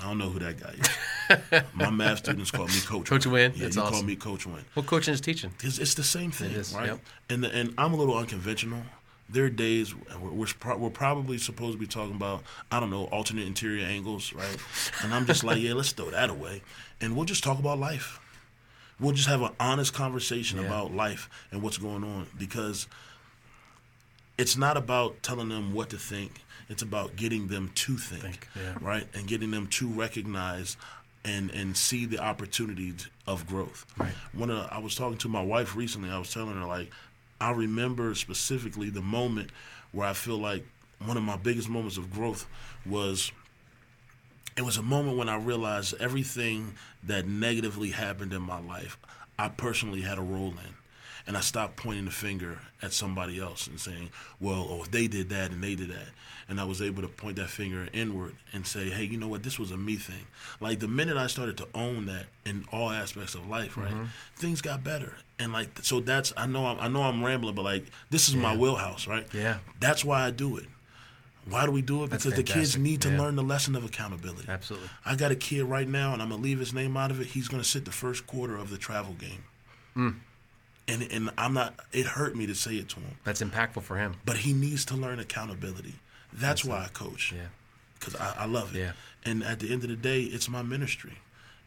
I 0.00 0.04
don't 0.08 0.18
know 0.18 0.28
who 0.30 0.38
that 0.40 0.58
guy 0.60 0.74
is. 0.78 1.62
my 1.74 1.90
math 1.90 2.18
students 2.18 2.50
call 2.50 2.66
me 2.66 2.80
Coach. 2.86 3.06
Coach 3.08 3.26
Wynn? 3.26 3.52
Yeah, 3.54 3.64
That's 3.64 3.76
you 3.76 3.82
call 3.82 4.02
me 4.02 4.16
Coach 4.16 4.46
Wynn. 4.46 4.64
What 4.74 4.86
coaching 4.86 5.14
is 5.14 5.20
teaching? 5.20 5.52
It's, 5.62 5.78
it's 5.78 5.94
the 5.94 6.02
same 6.02 6.30
thing, 6.30 6.50
is, 6.52 6.74
right? 6.74 6.86
yep. 6.86 7.00
And 7.28 7.44
the, 7.44 7.54
and 7.54 7.74
I'm 7.78 7.92
a 7.92 7.96
little 7.96 8.16
unconventional. 8.16 8.82
There 9.28 9.44
are 9.44 9.50
days 9.50 9.90
where 9.92 10.32
we're, 10.32 10.46
pro- 10.58 10.76
we're 10.76 10.90
probably 10.90 11.38
supposed 11.38 11.74
to 11.74 11.78
be 11.78 11.86
talking 11.86 12.16
about 12.16 12.42
I 12.72 12.80
don't 12.80 12.90
know 12.90 13.04
alternate 13.04 13.46
interior 13.46 13.84
angles, 13.86 14.32
right? 14.32 14.56
And 15.04 15.14
I'm 15.14 15.24
just 15.26 15.44
like, 15.44 15.58
yeah, 15.60 15.74
let's 15.74 15.92
throw 15.92 16.10
that 16.10 16.30
away, 16.30 16.62
and 17.00 17.14
we'll 17.14 17.26
just 17.26 17.44
talk 17.44 17.58
about 17.60 17.78
life. 17.78 18.18
We'll 18.98 19.12
just 19.12 19.28
have 19.28 19.40
an 19.42 19.52
honest 19.60 19.94
conversation 19.94 20.58
Yeah. 20.60 20.66
about 20.66 20.92
life 20.94 21.30
and 21.52 21.62
what's 21.62 21.78
going 21.78 22.02
on 22.04 22.26
because 22.38 22.86
it's 24.36 24.56
not 24.56 24.76
about 24.76 25.22
telling 25.22 25.48
them 25.48 25.72
what 25.72 25.90
to 25.90 25.96
think. 25.96 26.42
It's 26.70 26.82
about 26.82 27.16
getting 27.16 27.48
them 27.48 27.70
to 27.74 27.96
think, 27.98 28.22
Think, 28.22 28.48
yeah. 28.56 28.76
right? 28.80 29.06
And 29.12 29.26
getting 29.26 29.50
them 29.50 29.66
to 29.68 29.88
recognize 29.88 30.76
and 31.24 31.50
and 31.50 31.76
see 31.76 32.06
the 32.06 32.18
opportunities 32.18 33.08
of 33.26 33.46
growth. 33.46 33.84
Right. 33.98 34.12
One 34.32 34.50
of 34.50 34.66
I 34.70 34.78
was 34.78 34.94
talking 34.94 35.18
to 35.18 35.28
my 35.28 35.42
wife 35.42 35.76
recently. 35.76 36.08
I 36.10 36.18
was 36.18 36.32
telling 36.32 36.54
her 36.54 36.66
like 36.66 36.90
I 37.40 37.50
remember 37.50 38.14
specifically 38.14 38.88
the 38.88 39.02
moment 39.02 39.50
where 39.92 40.06
I 40.06 40.12
feel 40.14 40.38
like 40.38 40.64
one 41.04 41.16
of 41.16 41.22
my 41.22 41.36
biggest 41.36 41.68
moments 41.68 41.96
of 41.96 42.10
growth 42.12 42.46
was 42.86 43.32
it 44.56 44.62
was 44.62 44.76
a 44.76 44.82
moment 44.82 45.16
when 45.16 45.28
I 45.28 45.36
realized 45.36 45.94
everything 46.00 46.74
that 47.04 47.26
negatively 47.26 47.90
happened 47.90 48.32
in 48.32 48.42
my 48.42 48.60
life, 48.60 48.98
I 49.38 49.48
personally 49.48 50.02
had 50.02 50.18
a 50.18 50.22
role 50.22 50.50
in. 50.50 50.74
And 51.30 51.36
I 51.36 51.42
stopped 51.42 51.76
pointing 51.76 52.06
the 52.06 52.10
finger 52.10 52.58
at 52.82 52.92
somebody 52.92 53.38
else 53.38 53.68
and 53.68 53.78
saying, 53.78 54.10
well, 54.40 54.66
oh, 54.68 54.82
if 54.82 54.90
they 54.90 55.06
did 55.06 55.28
that 55.28 55.52
and 55.52 55.62
they 55.62 55.76
did 55.76 55.90
that. 55.90 56.08
And 56.48 56.60
I 56.60 56.64
was 56.64 56.82
able 56.82 57.02
to 57.02 57.08
point 57.08 57.36
that 57.36 57.50
finger 57.50 57.86
inward 57.92 58.34
and 58.52 58.66
say, 58.66 58.90
hey, 58.90 59.04
you 59.04 59.16
know 59.16 59.28
what? 59.28 59.44
This 59.44 59.56
was 59.56 59.70
a 59.70 59.76
me 59.76 59.94
thing. 59.94 60.26
Like 60.58 60.80
the 60.80 60.88
minute 60.88 61.16
I 61.16 61.28
started 61.28 61.56
to 61.58 61.68
own 61.72 62.06
that 62.06 62.26
in 62.44 62.64
all 62.72 62.90
aspects 62.90 63.36
of 63.36 63.46
life, 63.46 63.76
right, 63.76 63.94
things 64.34 64.60
got 64.60 64.82
better. 64.82 65.14
And 65.38 65.52
like, 65.52 65.68
so 65.82 66.00
that's, 66.00 66.32
I 66.36 66.46
know 66.48 66.66
I'm, 66.66 66.80
I 66.80 66.88
know 66.88 67.02
I'm 67.04 67.22
rambling, 67.24 67.54
but 67.54 67.62
like, 67.64 67.84
this 68.10 68.28
is 68.28 68.34
my 68.34 68.56
wheelhouse, 68.56 69.06
right? 69.06 69.28
Yeah. 69.32 69.58
That's 69.78 70.04
why 70.04 70.22
I 70.26 70.32
do 70.32 70.56
it. 70.56 70.64
Why 71.48 71.64
do 71.64 71.70
we 71.70 71.80
do 71.80 72.02
it? 72.02 72.10
That's 72.10 72.24
because 72.24 72.36
the 72.38 72.42
kids 72.42 72.76
need 72.76 73.02
to 73.02 73.10
Yeah. 73.10 73.18
learn 73.20 73.36
the 73.36 73.44
lesson 73.44 73.76
of 73.76 73.84
accountability. 73.84 74.48
Absolutely. 74.48 74.88
I 75.06 75.14
got 75.14 75.30
a 75.30 75.36
kid 75.36 75.62
right 75.62 75.86
now, 75.88 76.12
and 76.12 76.20
I'm 76.20 76.30
gonna 76.30 76.42
leave 76.42 76.58
his 76.58 76.74
name 76.74 76.96
out 76.96 77.12
of 77.12 77.20
it. 77.20 77.28
He's 77.28 77.46
gonna 77.46 77.62
sit 77.62 77.84
the 77.84 77.92
first 77.92 78.26
quarter 78.26 78.56
of 78.56 78.70
the 78.70 78.78
travel 78.78 79.12
game, 79.14 79.44
Hmm. 79.94 80.10
And 80.88 81.02
and 81.10 81.30
I'm 81.38 81.54
not. 81.54 81.74
It 81.92 82.06
hurt 82.06 82.36
me 82.36 82.46
to 82.46 82.54
say 82.54 82.74
it 82.76 82.88
to 82.90 83.00
him, 83.00 83.16
That's 83.24 83.42
impactful 83.42 83.82
for 83.82 83.96
him. 83.96 84.16
but 84.24 84.38
he 84.38 84.52
needs 84.52 84.84
to 84.86 84.96
learn 84.96 85.18
accountability. 85.18 85.94
That's 86.32 86.64
why 86.64 86.84
I 86.84 86.88
coach. 86.88 87.32
Yeah. 87.32 87.46
Because 87.98 88.16
I, 88.16 88.34
I 88.40 88.46
love 88.46 88.74
it. 88.74 88.78
Yeah. 88.78 88.92
And 89.24 89.42
at 89.42 89.60
the 89.60 89.72
end 89.72 89.82
of 89.82 89.90
the 89.90 89.96
day, 89.96 90.22
it's 90.22 90.48
my 90.48 90.62
ministry. 90.62 91.18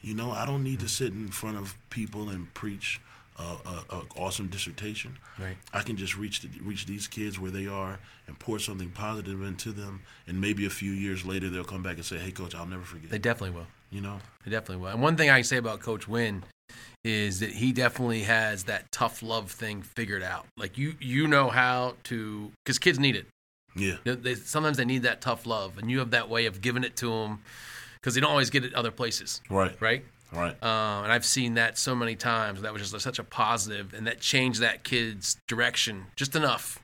You 0.01 0.15
know, 0.15 0.31
I 0.31 0.45
don't 0.45 0.63
need 0.63 0.79
to 0.79 0.85
mm. 0.85 0.89
sit 0.89 1.13
in 1.13 1.29
front 1.29 1.57
of 1.57 1.75
people 1.89 2.29
and 2.29 2.51
preach 2.53 2.99
a, 3.37 3.43
a, 3.43 3.83
a 3.89 4.01
awesome 4.15 4.47
dissertation. 4.47 5.17
Right. 5.39 5.57
I 5.73 5.81
can 5.81 5.95
just 5.97 6.17
reach 6.17 6.41
the, 6.41 6.49
reach 6.61 6.85
these 6.85 7.07
kids 7.07 7.39
where 7.39 7.51
they 7.51 7.67
are 7.67 7.99
and 8.27 8.37
pour 8.39 8.59
something 8.59 8.89
positive 8.89 9.41
into 9.41 9.71
them, 9.71 10.01
and 10.27 10.39
maybe 10.39 10.65
a 10.65 10.69
few 10.69 10.91
years 10.91 11.25
later 11.25 11.49
they'll 11.49 11.63
come 11.63 11.83
back 11.83 11.95
and 11.95 12.05
say, 12.05 12.17
"Hey, 12.17 12.31
coach, 12.31 12.55
I'll 12.55 12.65
never 12.65 12.83
forget." 12.83 13.09
They 13.09 13.19
definitely 13.19 13.57
will. 13.57 13.67
you 13.91 14.01
know. 14.01 14.19
They 14.43 14.51
definitely 14.51 14.83
will. 14.83 14.89
And 14.89 15.01
one 15.01 15.15
thing 15.17 15.29
I 15.29 15.35
can 15.37 15.43
say 15.43 15.57
about 15.57 15.79
Coach 15.79 16.07
Wynn 16.07 16.43
is 17.03 17.39
that 17.41 17.51
he 17.51 17.73
definitely 17.73 18.21
has 18.23 18.63
that 18.63 18.91
tough 18.91 19.21
love 19.21 19.51
thing 19.51 19.81
figured 19.81 20.23
out. 20.23 20.45
Like 20.57 20.77
you, 20.77 20.95
you 20.99 21.27
know 21.27 21.49
how 21.49 21.95
to, 22.05 22.51
because 22.63 22.79
kids 22.79 22.97
need 22.99 23.15
it. 23.15 23.25
Yeah. 23.75 23.95
They, 24.03 24.15
they, 24.15 24.35
sometimes 24.35 24.77
they 24.77 24.85
need 24.85 25.03
that 25.03 25.19
tough 25.19 25.45
love, 25.45 25.77
and 25.77 25.89
you 25.91 25.99
have 25.99 26.11
that 26.11 26.29
way 26.29 26.45
of 26.45 26.61
giving 26.61 26.83
it 26.83 26.95
to 26.97 27.07
them 27.09 27.41
because 27.99 28.15
they 28.15 28.21
don't 28.21 28.31
always 28.31 28.49
get 28.49 28.63
it 28.63 28.73
other 28.73 28.91
places, 28.91 29.41
Right. 29.49 29.75
right? 29.81 30.05
Right. 30.31 30.61
Um, 30.63 31.03
and 31.03 31.11
I've 31.11 31.25
seen 31.25 31.55
that 31.55 31.77
so 31.77 31.93
many 31.95 32.15
times. 32.15 32.61
That 32.61 32.73
was 32.73 32.81
just 32.89 32.99
such 33.03 33.19
a 33.19 33.23
positive, 33.23 33.93
and 33.93 34.07
that 34.07 34.19
changed 34.19 34.61
that 34.61 34.83
kid's 34.83 35.37
direction 35.47 36.05
just 36.15 36.35
enough, 36.35 36.79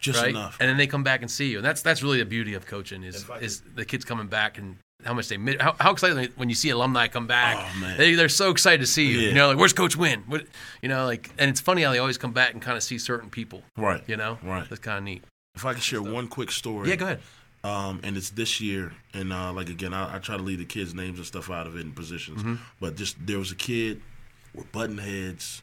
Just 0.00 0.20
right? 0.20 0.30
enough. 0.30 0.58
And 0.60 0.68
then 0.68 0.76
they 0.76 0.86
come 0.86 1.02
back 1.02 1.22
and 1.22 1.30
see 1.30 1.50
you, 1.50 1.58
and 1.58 1.64
that's 1.64 1.80
that's 1.82 2.02
really 2.02 2.18
the 2.18 2.26
beauty 2.26 2.52
of 2.54 2.66
coaching 2.66 3.02
is 3.02 3.24
is 3.40 3.62
the 3.74 3.84
kids 3.86 4.04
coming 4.04 4.26
back 4.26 4.58
and 4.58 4.76
how 5.04 5.14
much 5.14 5.28
they 5.28 5.36
how, 5.60 5.74
how 5.80 5.90
excited 5.92 6.32
when 6.36 6.48
you 6.48 6.54
see 6.54 6.70
alumni 6.70 7.08
come 7.08 7.26
back. 7.26 7.56
Oh, 7.58 7.80
man. 7.80 7.96
They 7.98 8.14
they're 8.14 8.28
so 8.28 8.50
excited 8.50 8.80
to 8.80 8.86
see 8.86 9.06
you. 9.06 9.18
Yeah. 9.18 9.28
You 9.28 9.34
know, 9.34 9.48
like 9.48 9.58
where's 9.58 9.72
Coach 9.72 9.96
Wynn? 9.96 10.24
What 10.26 10.46
you 10.82 10.88
know, 10.88 11.04
like, 11.06 11.30
and 11.38 11.48
it's 11.50 11.60
funny 11.60 11.82
how 11.82 11.92
they 11.92 11.98
always 11.98 12.18
come 12.18 12.32
back 12.32 12.52
and 12.52 12.62
kind 12.62 12.76
of 12.76 12.82
see 12.82 12.98
certain 12.98 13.30
people. 13.30 13.62
right. 13.76 14.02
You 14.06 14.16
know, 14.16 14.38
Right. 14.42 14.68
That's 14.68 14.80
kind 14.80 14.98
of 14.98 15.04
neat. 15.04 15.24
If 15.54 15.64
I 15.64 15.74
could 15.74 15.82
share 15.82 16.02
one 16.02 16.28
quick 16.28 16.50
story. 16.50 16.88
Yeah, 16.90 16.96
go 16.96 17.04
ahead. 17.06 17.20
um, 17.64 18.00
and 18.04 18.16
it's 18.16 18.30
this 18.30 18.60
year. 18.60 18.92
And 19.14 19.32
uh, 19.32 19.52
like 19.52 19.68
again, 19.68 19.92
I, 19.92 20.16
I 20.16 20.18
try 20.18 20.36
to 20.36 20.42
leave 20.42 20.58
the 20.58 20.64
kids' 20.64 20.94
names 20.94 21.18
and 21.18 21.26
stuff 21.26 21.50
out 21.50 21.66
of 21.66 21.76
it 21.76 21.84
and 21.84 21.94
positions. 21.94 22.38
Mm-hmm. 22.42 22.54
But 22.80 22.96
just 22.96 23.16
there 23.26 23.38
was 23.38 23.50
a 23.50 23.56
kid, 23.56 24.00
we're 24.54 24.64
button 24.64 24.98
heads, 24.98 25.62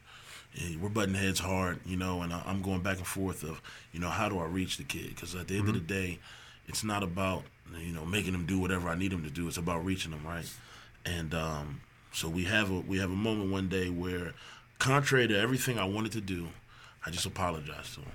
we're 0.81 0.89
button 0.89 1.15
heads 1.15 1.39
hard, 1.39 1.79
you 1.85 1.97
know. 1.97 2.21
And 2.21 2.33
I, 2.33 2.41
I'm 2.45 2.61
going 2.61 2.81
back 2.81 2.97
and 2.97 3.07
forth 3.07 3.43
of, 3.43 3.61
you 3.93 3.99
know, 3.99 4.09
how 4.09 4.27
do 4.29 4.39
I 4.39 4.45
reach 4.45 4.77
the 4.77 4.83
kid? 4.83 5.09
Because 5.09 5.33
at 5.35 5.47
the 5.47 5.55
end 5.55 5.65
Mm-hmm. 5.67 5.75
of 5.75 5.87
the 5.87 5.93
day, 5.93 6.19
it's 6.67 6.83
not 6.83 7.01
about 7.03 7.43
you 7.79 7.93
know 7.93 8.05
making 8.05 8.33
them 8.33 8.45
do 8.45 8.59
whatever 8.59 8.89
I 8.89 8.95
need 8.95 9.11
them 9.11 9.23
to 9.23 9.29
do. 9.29 9.47
It's 9.47 9.57
about 9.57 9.85
reaching 9.85 10.11
them, 10.11 10.25
right? 10.25 10.49
And 11.05 11.33
um, 11.33 11.81
so 12.11 12.27
we 12.27 12.45
have 12.45 12.71
a 12.71 12.79
we 12.79 12.99
have 12.99 13.11
a 13.11 13.15
moment 13.15 13.51
one 13.51 13.69
day 13.69 13.89
where, 13.89 14.33
contrary 14.79 15.27
to 15.27 15.39
everything 15.39 15.79
I 15.79 15.85
wanted 15.85 16.11
to 16.13 16.21
do, 16.21 16.47
I 17.05 17.09
just 17.09 17.25
apologized 17.25 17.95
to 17.95 18.01
him. 18.01 18.11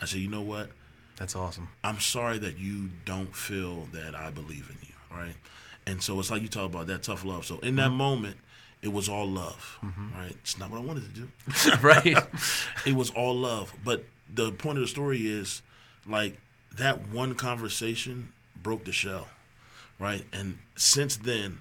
I 0.00 0.06
said, 0.06 0.20
you 0.20 0.28
know 0.28 0.42
what? 0.42 0.70
That's 1.16 1.36
awesome. 1.36 1.68
I'm 1.84 2.00
sorry 2.00 2.38
that 2.38 2.58
you 2.58 2.90
don't 3.04 3.34
feel 3.34 3.86
that 3.92 4.14
I 4.14 4.30
believe 4.30 4.68
in 4.70 4.76
you, 4.82 5.16
right? 5.16 5.34
And 5.86 6.02
so 6.02 6.18
it's 6.18 6.30
like 6.30 6.42
you 6.42 6.48
talk 6.48 6.66
about 6.66 6.86
that 6.86 7.02
tough 7.02 7.24
love. 7.24 7.44
So 7.44 7.58
in 7.58 7.76
that 7.76 7.90
moment, 7.90 8.36
it 8.82 8.92
was 8.92 9.08
all 9.08 9.28
love, 9.28 9.78
right? 10.16 10.32
It's 10.42 10.58
not 10.58 10.70
what 10.70 10.78
I 10.78 10.84
wanted 10.84 11.14
to 11.14 11.20
do. 11.20 11.28
right. 11.82 12.16
it 12.86 12.94
was 12.94 13.10
all 13.10 13.34
love. 13.36 13.72
But 13.84 14.04
the 14.32 14.52
point 14.52 14.78
of 14.78 14.82
the 14.82 14.88
story 14.88 15.26
is 15.26 15.62
like 16.06 16.38
that 16.76 17.08
one 17.08 17.34
conversation 17.34 18.32
broke 18.62 18.84
the 18.84 18.92
shell, 18.92 19.28
right? 19.98 20.24
And 20.32 20.58
since 20.76 21.16
then, 21.16 21.60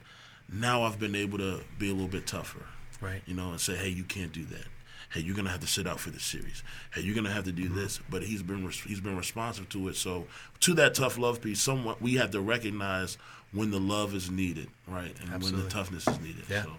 now 0.52 0.84
I've 0.84 1.00
been 1.00 1.16
able 1.16 1.38
to 1.38 1.62
be 1.80 1.90
a 1.90 1.94
little 1.94 2.08
bit 2.08 2.28
tougher, 2.28 2.66
Right. 3.00 3.22
you 3.26 3.34
know, 3.34 3.52
and 3.52 3.60
say, 3.60 3.76
hey, 3.76 3.90
you 3.90 4.04
can't 4.04 4.32
do 4.32 4.46
that. 4.46 4.66
Hey, 5.14 5.20
you're 5.20 5.36
gonna 5.36 5.50
have 5.50 5.60
to 5.60 5.68
sit 5.68 5.88
out 5.88 6.00
for 6.00 6.10
the 6.10 6.22
series. 6.22 6.64
Hey, 6.94 7.02
you're 7.02 7.16
gonna 7.16 7.34
have 7.34 7.44
to 7.44 7.52
do 7.52 7.66
mm-hmm. 7.66 7.76
this. 7.76 8.00
But 8.10 8.24
he's 8.24 8.42
been 8.42 8.66
res- 8.66 8.80
he's 8.80 9.02
been 9.02 9.18
responsive 9.18 9.68
to 9.70 9.90
it. 9.90 9.98
So 9.98 10.26
to 10.62 10.74
that 10.76 10.96
tough 10.96 11.18
love 11.18 11.42
piece, 11.42 11.62
somewhat 11.62 12.02
we 12.02 12.16
have 12.16 12.32
to 12.32 12.40
recognize 12.40 13.18
when 13.52 13.72
the 13.72 13.80
love 13.80 14.16
is 14.16 14.32
needed, 14.32 14.70
right, 14.88 15.14
and 15.20 15.44
when 15.44 15.58
the 15.62 15.68
toughness 15.70 16.08
is 16.08 16.20
needed. 16.22 16.44
Yeah. 16.50 16.64
So, 16.64 16.72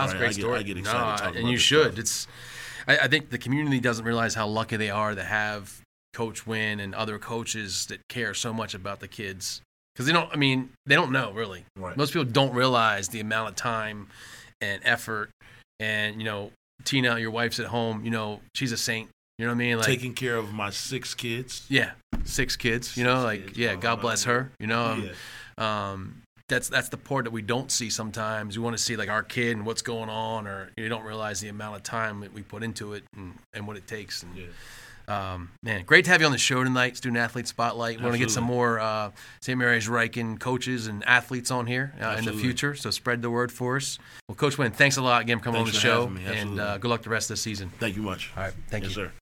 That's 0.00 0.12
sorry, 0.12 0.16
a 0.16 0.18
great 0.18 0.26
I 0.26 0.32
get, 0.32 0.40
story. 0.40 0.58
I 0.58 0.62
get 0.62 0.78
excited 0.78 1.34
No, 1.34 1.40
and 1.40 1.48
you 1.50 1.58
should. 1.58 1.92
stuff. 1.92 1.98
It's. 1.98 2.26
I, 2.88 2.98
I 2.98 3.08
think 3.08 3.28
the 3.28 3.38
community 3.38 3.78
doesn't 3.78 4.04
realize 4.06 4.34
how 4.34 4.46
lucky 4.46 4.76
they 4.78 4.90
are 4.90 5.14
to 5.14 5.22
have 5.22 5.83
Coach 6.14 6.46
Wynn 6.46 6.80
and 6.80 6.94
other 6.94 7.18
coaches 7.18 7.86
that 7.86 8.00
care 8.08 8.32
so 8.32 8.52
much 8.52 8.72
about 8.74 9.00
the 9.00 9.08
kids 9.08 9.60
because 9.94 10.06
they 10.06 10.12
don't. 10.12 10.30
I 10.32 10.36
mean, 10.36 10.70
they 10.86 10.94
don't 10.94 11.12
know 11.12 11.32
really. 11.32 11.64
Right. 11.76 11.96
Most 11.96 12.12
people 12.14 12.24
don't 12.24 12.54
realize 12.54 13.08
the 13.08 13.20
amount 13.20 13.50
of 13.50 13.56
time 13.56 14.08
and 14.60 14.80
effort. 14.84 15.28
And 15.80 16.16
you 16.18 16.24
know, 16.24 16.50
Tina, 16.84 17.18
your 17.18 17.30
wife's 17.30 17.60
at 17.60 17.66
home. 17.66 18.04
You 18.04 18.10
know, 18.10 18.40
she's 18.54 18.72
a 18.72 18.76
saint. 18.76 19.10
You 19.38 19.46
know 19.46 19.50
what 19.50 19.56
I 19.56 19.58
mean? 19.58 19.76
Like, 19.78 19.86
taking 19.86 20.14
care 20.14 20.36
of 20.36 20.52
my 20.52 20.70
six 20.70 21.12
kids. 21.12 21.66
yeah, 21.68 21.90
six 22.24 22.54
kids. 22.56 22.96
You 22.96 23.02
know, 23.04 23.22
like 23.24 23.46
kids, 23.48 23.58
yeah, 23.58 23.74
God 23.74 24.00
bless 24.00 24.24
her. 24.24 24.50
You 24.60 24.68
know, 24.68 24.84
um, 24.84 25.10
Yeah. 25.58 25.90
um, 25.90 26.22
that's 26.48 26.68
that's 26.68 26.88
the 26.90 26.96
part 26.98 27.24
that 27.24 27.32
we 27.32 27.42
don't 27.42 27.70
see 27.72 27.90
sometimes. 27.90 28.56
We 28.56 28.62
want 28.62 28.76
to 28.76 28.82
see 28.82 28.94
like 28.96 29.08
our 29.08 29.22
kid 29.24 29.56
and 29.56 29.66
what's 29.66 29.82
going 29.82 30.08
on, 30.08 30.46
or 30.46 30.70
you 30.76 30.88
don't 30.88 31.04
realize 31.04 31.40
the 31.40 31.48
amount 31.48 31.74
of 31.76 31.82
time 31.82 32.20
that 32.20 32.32
we 32.32 32.42
put 32.42 32.62
into 32.62 32.92
it 32.92 33.02
and, 33.16 33.34
and 33.54 33.66
what 33.66 33.76
it 33.76 33.86
takes. 33.88 34.22
And 34.22 34.30
um, 35.08 35.50
man, 35.62 35.84
great 35.84 36.04
to 36.06 36.10
have 36.10 36.20
you 36.20 36.26
on 36.26 36.32
the 36.32 36.38
show 36.38 36.64
tonight, 36.64 36.96
Student 36.96 37.18
Athlete 37.18 37.48
Spotlight. 37.48 37.98
We 37.98 38.04
want 38.04 38.14
to 38.14 38.18
get 38.18 38.30
some 38.30 38.44
more 38.44 38.80
uh, 38.80 39.10
St. 39.40 39.58
Mary's 39.58 39.88
Ryken 39.88 40.38
coaches 40.38 40.86
and 40.86 41.04
athletes 41.06 41.50
on 41.50 41.66
here 41.66 41.94
uh, 42.00 42.16
in 42.18 42.24
the 42.24 42.32
future. 42.32 42.74
So 42.74 42.90
spread 42.90 43.22
the 43.22 43.30
word 43.30 43.52
for 43.52 43.76
us. 43.76 43.98
Well, 44.28 44.36
Coach 44.36 44.58
Wynn, 44.58 44.72
thanks 44.72 44.96
a 44.96 45.02
lot 45.02 45.22
again 45.22 45.38
for 45.38 45.44
coming 45.44 45.64
Thanks 45.64 45.84
on 45.84 46.08
the 46.08 46.16
for 46.16 46.26
show, 46.26 46.32
and 46.32 46.60
uh, 46.60 46.78
good 46.78 46.88
luck 46.88 47.02
the 47.02 47.10
rest 47.10 47.30
of 47.30 47.36
the 47.36 47.40
season. 47.40 47.70
Thank 47.78 47.96
you 47.96 48.02
much. 48.02 48.30
All 48.36 48.44
right, 48.44 48.54
thank 48.68 48.84
yes, 48.84 48.96
you. 48.96 49.04
sir. 49.04 49.12